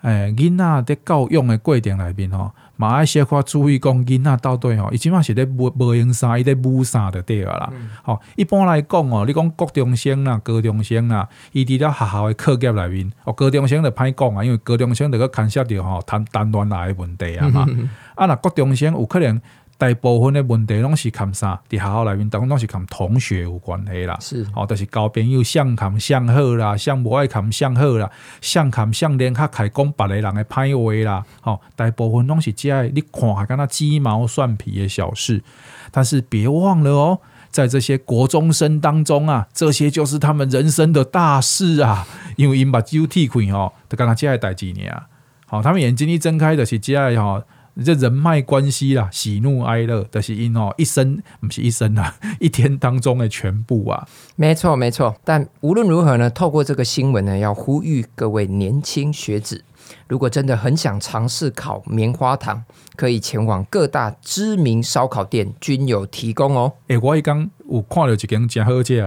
[0.00, 2.50] 诶囡仔伫教养的过程内面吼。
[2.76, 7.72] 嘛爱小可注意讲囡仔到底吼，伊即满是咧无无用衫，伊咧母啥就对啊啦。
[8.02, 17.64] 吼、嗯，一般来讲哦，你讲高中生啦、高中生啦，伊伫了学校的课业内面，哦，高中生就歹讲啊，因为高中生着去牵涉着吼谈谈恋爱的问题啊嘛。
[17.68, 19.40] 嗯、 啊，若高中生有可能。
[19.78, 21.60] 大部分的问题拢是含啥？
[21.68, 24.16] 伫学校内面，当拢是含同学有关系啦。
[24.20, 28.10] 是，哦，就是交朋友相看相好啦，相无爱看相好啦，
[28.40, 31.22] 相看相连，较开讲别个人的歹话啦。
[31.42, 35.42] 哦，大部分拢是这，你看还敢若鸡毛蒜皮的小事。
[35.90, 37.20] 但是别忘了哦，
[37.50, 42.06] 在这些国中生当中啊，这些就是他们人生的大事啊。
[42.36, 45.02] 因为因把酒剃开哦，就敢若这代志尔。
[45.44, 47.42] 好，他们眼睛一睁开就是这吼。
[47.84, 54.08] 这人脉关系啦，喜怒哀乐都是因哦，一生不是一生啊， 一天当中的全部啊。
[54.36, 55.14] 没错，没错。
[55.24, 59.62] 但无论如何呢，透过这个新闻呢，要呼吁各位年轻学子，
[60.08, 62.64] 如果真的很想尝试烤棉花糖，
[62.96, 66.72] 可以前往各大知名烧烤店，均有提供哦。
[66.88, 69.04] 诶，我刚有看到一间真好食的，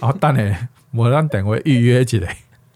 [0.00, 2.18] 然后等下我让等会预约一下。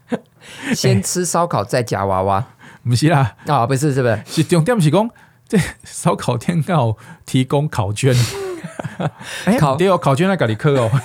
[0.74, 2.47] 先吃烧烤再夹娃娃，
[2.84, 4.22] 不是啦，啊，不是，是不是？
[4.26, 5.11] 是重点是讲。
[5.49, 8.14] 这烧烤店刚好提供烤卷，
[9.47, 10.90] 哎，烤对哦，烤卷在咖喱克哦。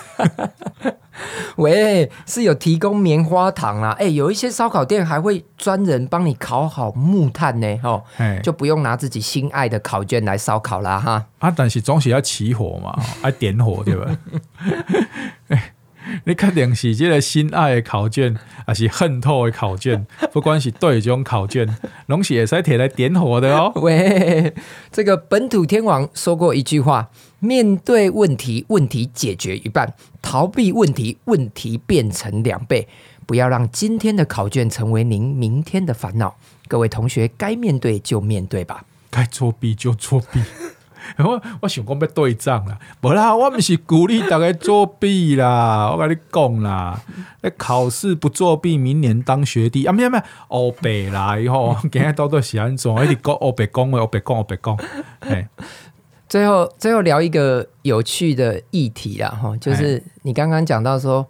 [1.58, 3.92] 喂，是有提供棉花糖啦。
[4.00, 8.04] 哎，有一些烧烤店还会专人帮你烤好木炭呢，哦，
[8.42, 11.26] 就不用拿自己心爱的烤卷来烧烤啦哈。
[11.40, 14.18] 啊，但是总是要起火嘛，要点火对吧？
[16.26, 18.36] 你确定是这个心爱的考卷，
[18.66, 20.06] 还是恨透的考卷？
[20.32, 21.76] 不管是对种考卷，
[22.08, 23.72] 拢是会使提来点火的哦。
[23.82, 24.54] 喂，
[24.92, 27.10] 这个本土天王说过一句话：
[27.40, 29.88] 面对问题，问题解决一半；
[30.22, 32.88] 逃避问题，问题变成两倍。
[33.26, 36.36] 不要让今天的考卷成为您明天的烦恼。
[36.68, 40.42] 各位同学，该面对就面对吧，该作弊就作弊。
[41.18, 45.92] 我我想讲要对账啦，无啦，我们是鼓励大家作弊啦。
[45.94, 47.00] 我跟你讲啦，
[47.42, 49.92] 你考试不作弊，明年当学弟啊！
[49.92, 50.24] 没有没有，
[50.58, 52.92] 乌白啦以后， 今日到底是安怎？
[53.04, 54.78] 一直讲乌白讲话，乌白讲，乌白讲。
[55.22, 55.50] 哎，
[56.30, 61.26] 最后最后聊一个有趣的议题啦，哈，就是你刚刚讲到说，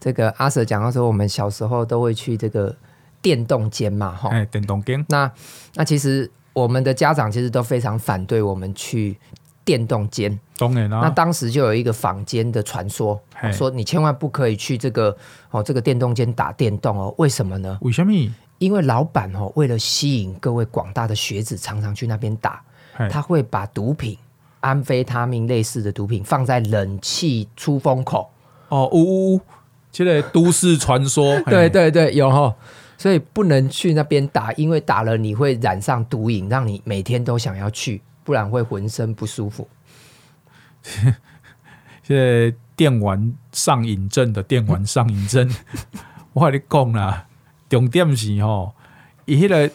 [0.00, 2.74] 这个阿 Sir 讲到说，我们小时候都会去这个
[3.20, 5.04] 电动间嘛，哈，哎，电动间。
[5.08, 5.30] 那
[5.74, 6.30] 那其实。
[6.52, 9.18] 我们的家长其实都非常反对我们去
[9.64, 10.38] 电动间。
[10.58, 11.00] 当然啦。
[11.02, 13.20] 那当时就有一个坊间的传说，
[13.52, 15.16] 说你千万不可以去这个
[15.50, 17.14] 哦这个电动间打电动哦。
[17.18, 17.78] 为什么呢？
[17.80, 18.12] 为什么？
[18.58, 22.62] 因为老板哦为了吸引各位广大的学子常常去那边打，
[23.10, 24.16] 他会把毒品、
[24.60, 28.30] 安非他命类似的毒品放在冷气出风口。
[28.68, 29.40] 哦，呜呜呜，
[29.90, 31.40] 这个都市传说。
[31.50, 32.54] 对对对，有哈。
[33.02, 39.66] 所以不能去那边打，因为打了你会染上毒瘾，让你每天都想要去，不然会浑身不舒服。
[42.04, 45.50] 现在电玩上瘾症的电玩上瘾症，
[46.32, 47.26] 我跟你讲啦，
[47.68, 48.72] 重点是吼，
[49.24, 49.68] 伊迄个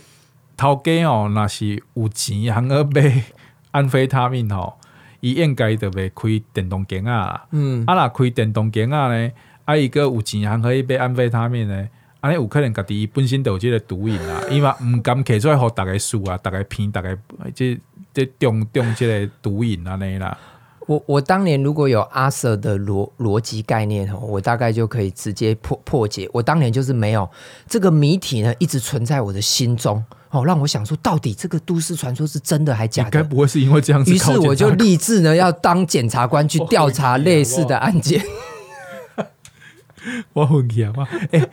[0.55, 3.23] 头家哦，若是有钱，通去买
[3.71, 4.79] 安非他命吼，
[5.19, 7.45] 伊应该就袂开电动机啊。
[7.51, 9.31] 嗯，啊，若开电动机啊呢，
[9.65, 11.89] 啊，伊个有钱，通可以买安非他命呢。
[12.19, 17.17] 安尼有可能家己本身就有这个毒瘾啦，因为毋甘摕出来互大家输啊，大家骗，大个
[17.53, 17.79] 即
[18.13, 20.37] 即中中这个毒瘾安尼啦。
[20.87, 26.29] 我我当年如果有阿 Sir 的逻逻辑概念哦，我大概就可以直接破破解。
[26.31, 27.29] 我当年就是没有
[27.67, 33.09] 这个谜题呢，一直存在我的心中哦，让我想说，到底这个都市传说是真的还假的？
[33.11, 34.11] 该不会是因为这样子？
[34.13, 38.23] 于是我就立志呢，要当检察官 去调查类似的案件。
[40.31, 40.93] 我混去啊！
[40.95, 41.49] 我哎。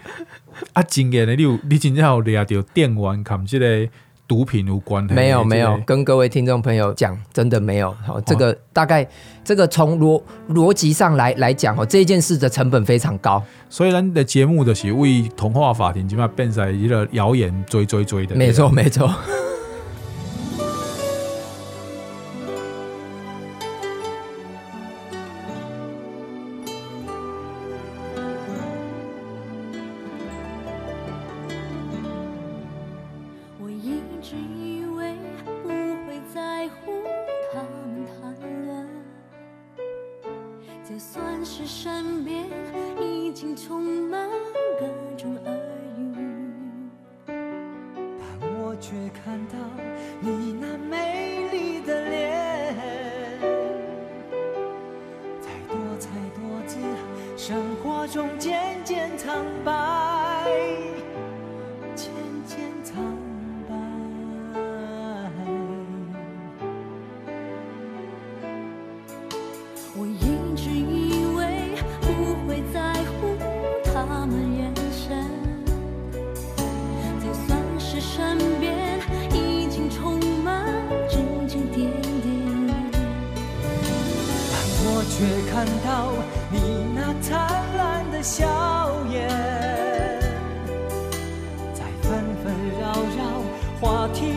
[0.73, 3.89] 啊，真的呢，你有你真正有掠到电玩，跟这个
[4.27, 5.15] 毒品有关系？
[5.15, 7.95] 没有，没有，跟各位听众朋友讲，真的没有。
[8.07, 9.07] 好，这个大概
[9.45, 13.43] 这个从逻逻辑上来来讲哦，这件事的成本非常高。
[13.69, 18.35] 所以咱的节目就是为童话法庭，起码变成一个谣言追追追的。
[18.35, 19.13] 没错，没错。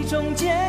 [0.08, 0.67] 中间。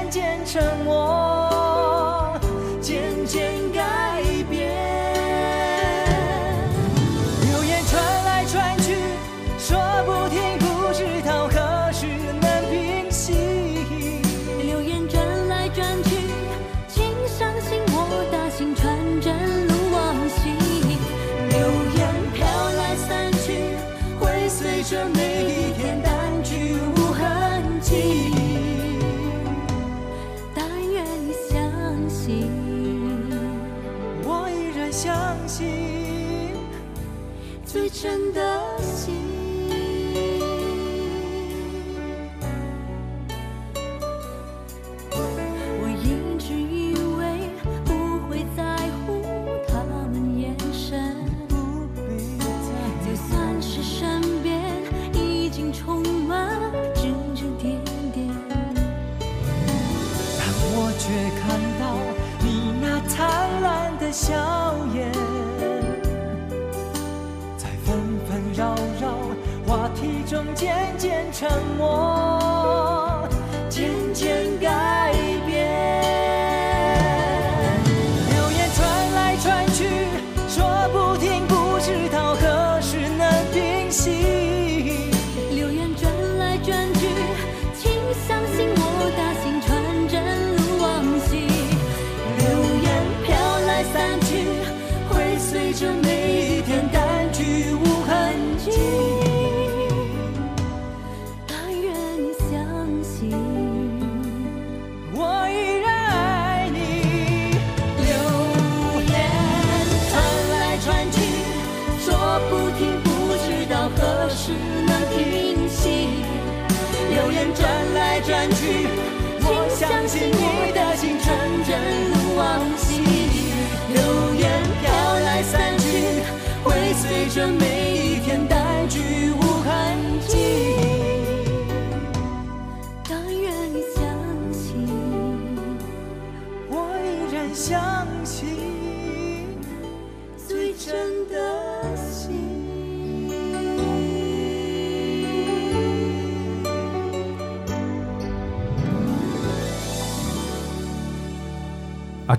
[71.39, 72.08] 沉默，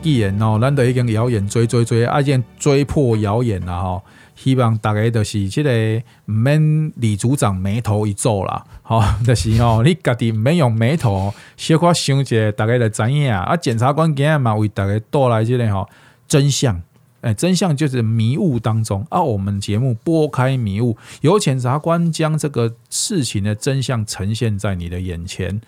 [0.02, 4.02] 既然哦，咱都已经谣言追追追，啊，已经追破谣言了吼。
[4.36, 13.54] 希望大家就是这个唔免李组长眉头一皱啦，吼， 就是吼，你家己唔免用眉头小可想一下，大家就知影啊。
[13.58, 15.90] 检察官今日嘛为大家带来这个吼
[16.28, 16.82] 真相，
[17.20, 19.22] 诶，真相就是迷雾当中啊。
[19.22, 25.60] 我们节目拨开迷雾，由检察官将这个事情的真相呈现在你的眼前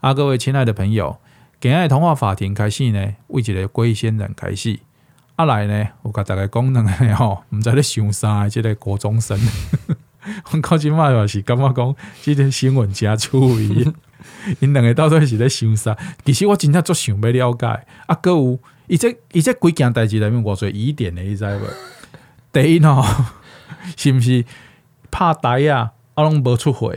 [0.00, 1.16] 啊，各位亲爱的朋友。
[1.62, 4.80] 今日童话法庭开始呢，为一个龟仙人开始。
[5.36, 9.38] 啊来呢，我甲大家讲两个吼， 毋知咧想啥，即个国中生，
[10.50, 13.86] 我到即摆嘛是感觉讲，即个新闻诚趣味。
[14.58, 15.96] 因两个到底是咧想啥？
[16.24, 17.86] 其实我真正足想要了解。
[18.06, 18.58] 啊，阁有
[18.88, 21.60] 伊这伊这几件代志内面，我最疑点的，你知无？
[22.52, 23.04] 第一吼，
[23.96, 24.44] 是毋是
[25.12, 25.92] 拍台啊？
[26.14, 26.92] 啊，拢无出货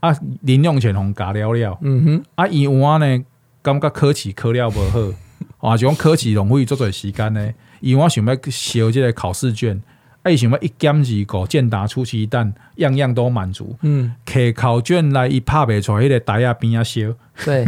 [0.00, 0.16] 啊？
[0.40, 1.78] 林用钱红加了了。
[1.82, 3.22] 嗯哼，啊，伊有啊呢？
[3.68, 7.52] 感觉考试考了无好，啊， 就讲考试浪费足侪时间呢。
[7.80, 9.80] 伊我想要烧即个考试卷，
[10.22, 13.76] 啊，伊想要一减二个，健达出奇蛋，样样都满足。
[13.82, 17.00] 嗯，摕考卷来伊拍袂出来，迄个台啊边啊烧。
[17.44, 17.64] 对，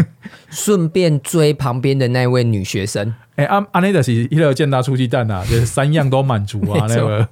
[0.50, 3.14] 顺便追旁边的那位女学生。
[3.36, 7.28] 诶、欸，啊安尼就是迄个健达出奇蛋啊，就是三样都满足啊， 那个。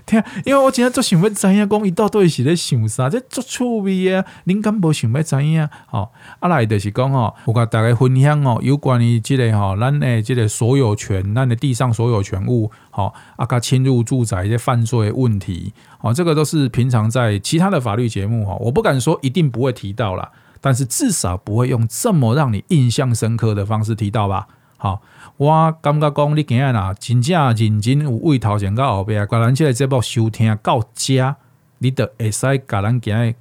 [0.06, 3.08] 听，因为我今天做想要知影，讲伊到底是咧想啥？
[3.08, 4.24] 这足趣味啊！
[4.46, 5.68] 恁敢无想要知影？
[5.86, 20.30] 吼、哦，啊来就是讲吼，我甲大家分享哦，有关于即个吼，咱诶即个所有权，咱的地上所有权物，吼，啊，甲侵入住宅一些犯罪问题，哦，这个都是平常在其他的法律节目，哈，我不敢说一定不会提到啦，
[20.60, 24.46] 但是至少不会用这么让你印象深刻的方式提到吧，
[24.76, 25.00] 好。
[25.40, 31.34] 我感觉讲你今日呐，真正认真有为头前到后边，甲咱即个节目收听到遮，
[31.78, 33.34] 你就会使甲咱今日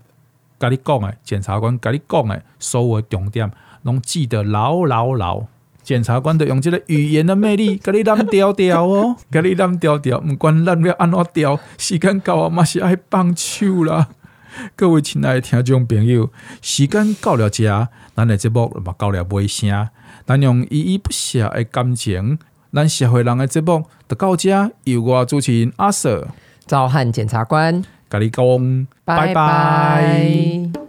[0.57, 5.43] 甲你讲诶，检察官甲你讲诶，所有重点拢记得牢牢牢。
[5.83, 14.07] 检察官就用即个语言的魅力，甲你揽调调哦，甲你揽调调，毋管咱要安怎调，时间到啊，嘛是爱放手啦。
[14.77, 16.31] 各位亲爱的听众朋友，
[16.61, 19.89] 时间到了遮，咱的节目嘛到了尾声。
[20.29, 22.37] 咱用依依不舍的感情，
[22.71, 26.27] 咱社会人的节目就到这，由我主持人阿 Sir，
[26.67, 29.33] 赵汉检察官，甲你讲，拜拜。
[29.33, 30.88] 拜拜。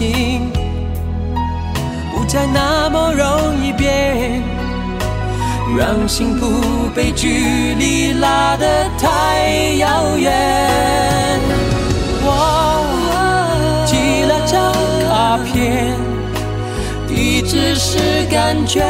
[0.00, 0.50] 情。
[2.10, 4.42] 不再那么容易变，
[5.76, 8.66] 让幸福被距离拉得
[8.98, 10.32] 太遥远。
[12.22, 12.28] 我
[13.84, 14.72] 寄了张
[15.06, 15.94] 卡片，
[17.06, 18.82] 地址是感觉，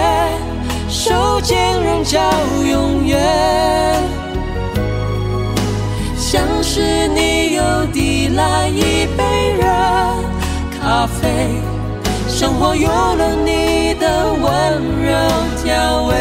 [0.88, 2.20] 手间仍叫
[2.70, 3.18] 永远。
[6.16, 9.66] 像是你又递来一杯热，
[12.28, 14.42] 生活有了你的温
[15.04, 15.12] 柔
[15.62, 16.14] 调味。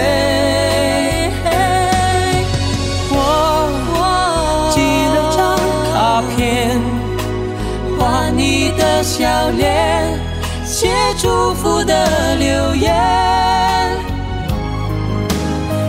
[3.12, 3.16] 我
[4.72, 4.78] 寄
[5.36, 5.38] 张
[5.92, 6.80] 卡片，
[7.98, 10.20] 画你的笑脸，
[10.66, 12.94] 写祝福的留言，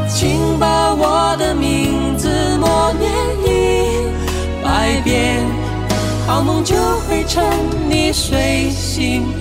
[0.08, 3.10] 请把我的名字默念
[3.44, 3.48] 一
[4.62, 5.44] 百遍，
[6.26, 6.76] 好梦就
[7.08, 7.44] 会趁
[7.88, 9.39] 你睡醒。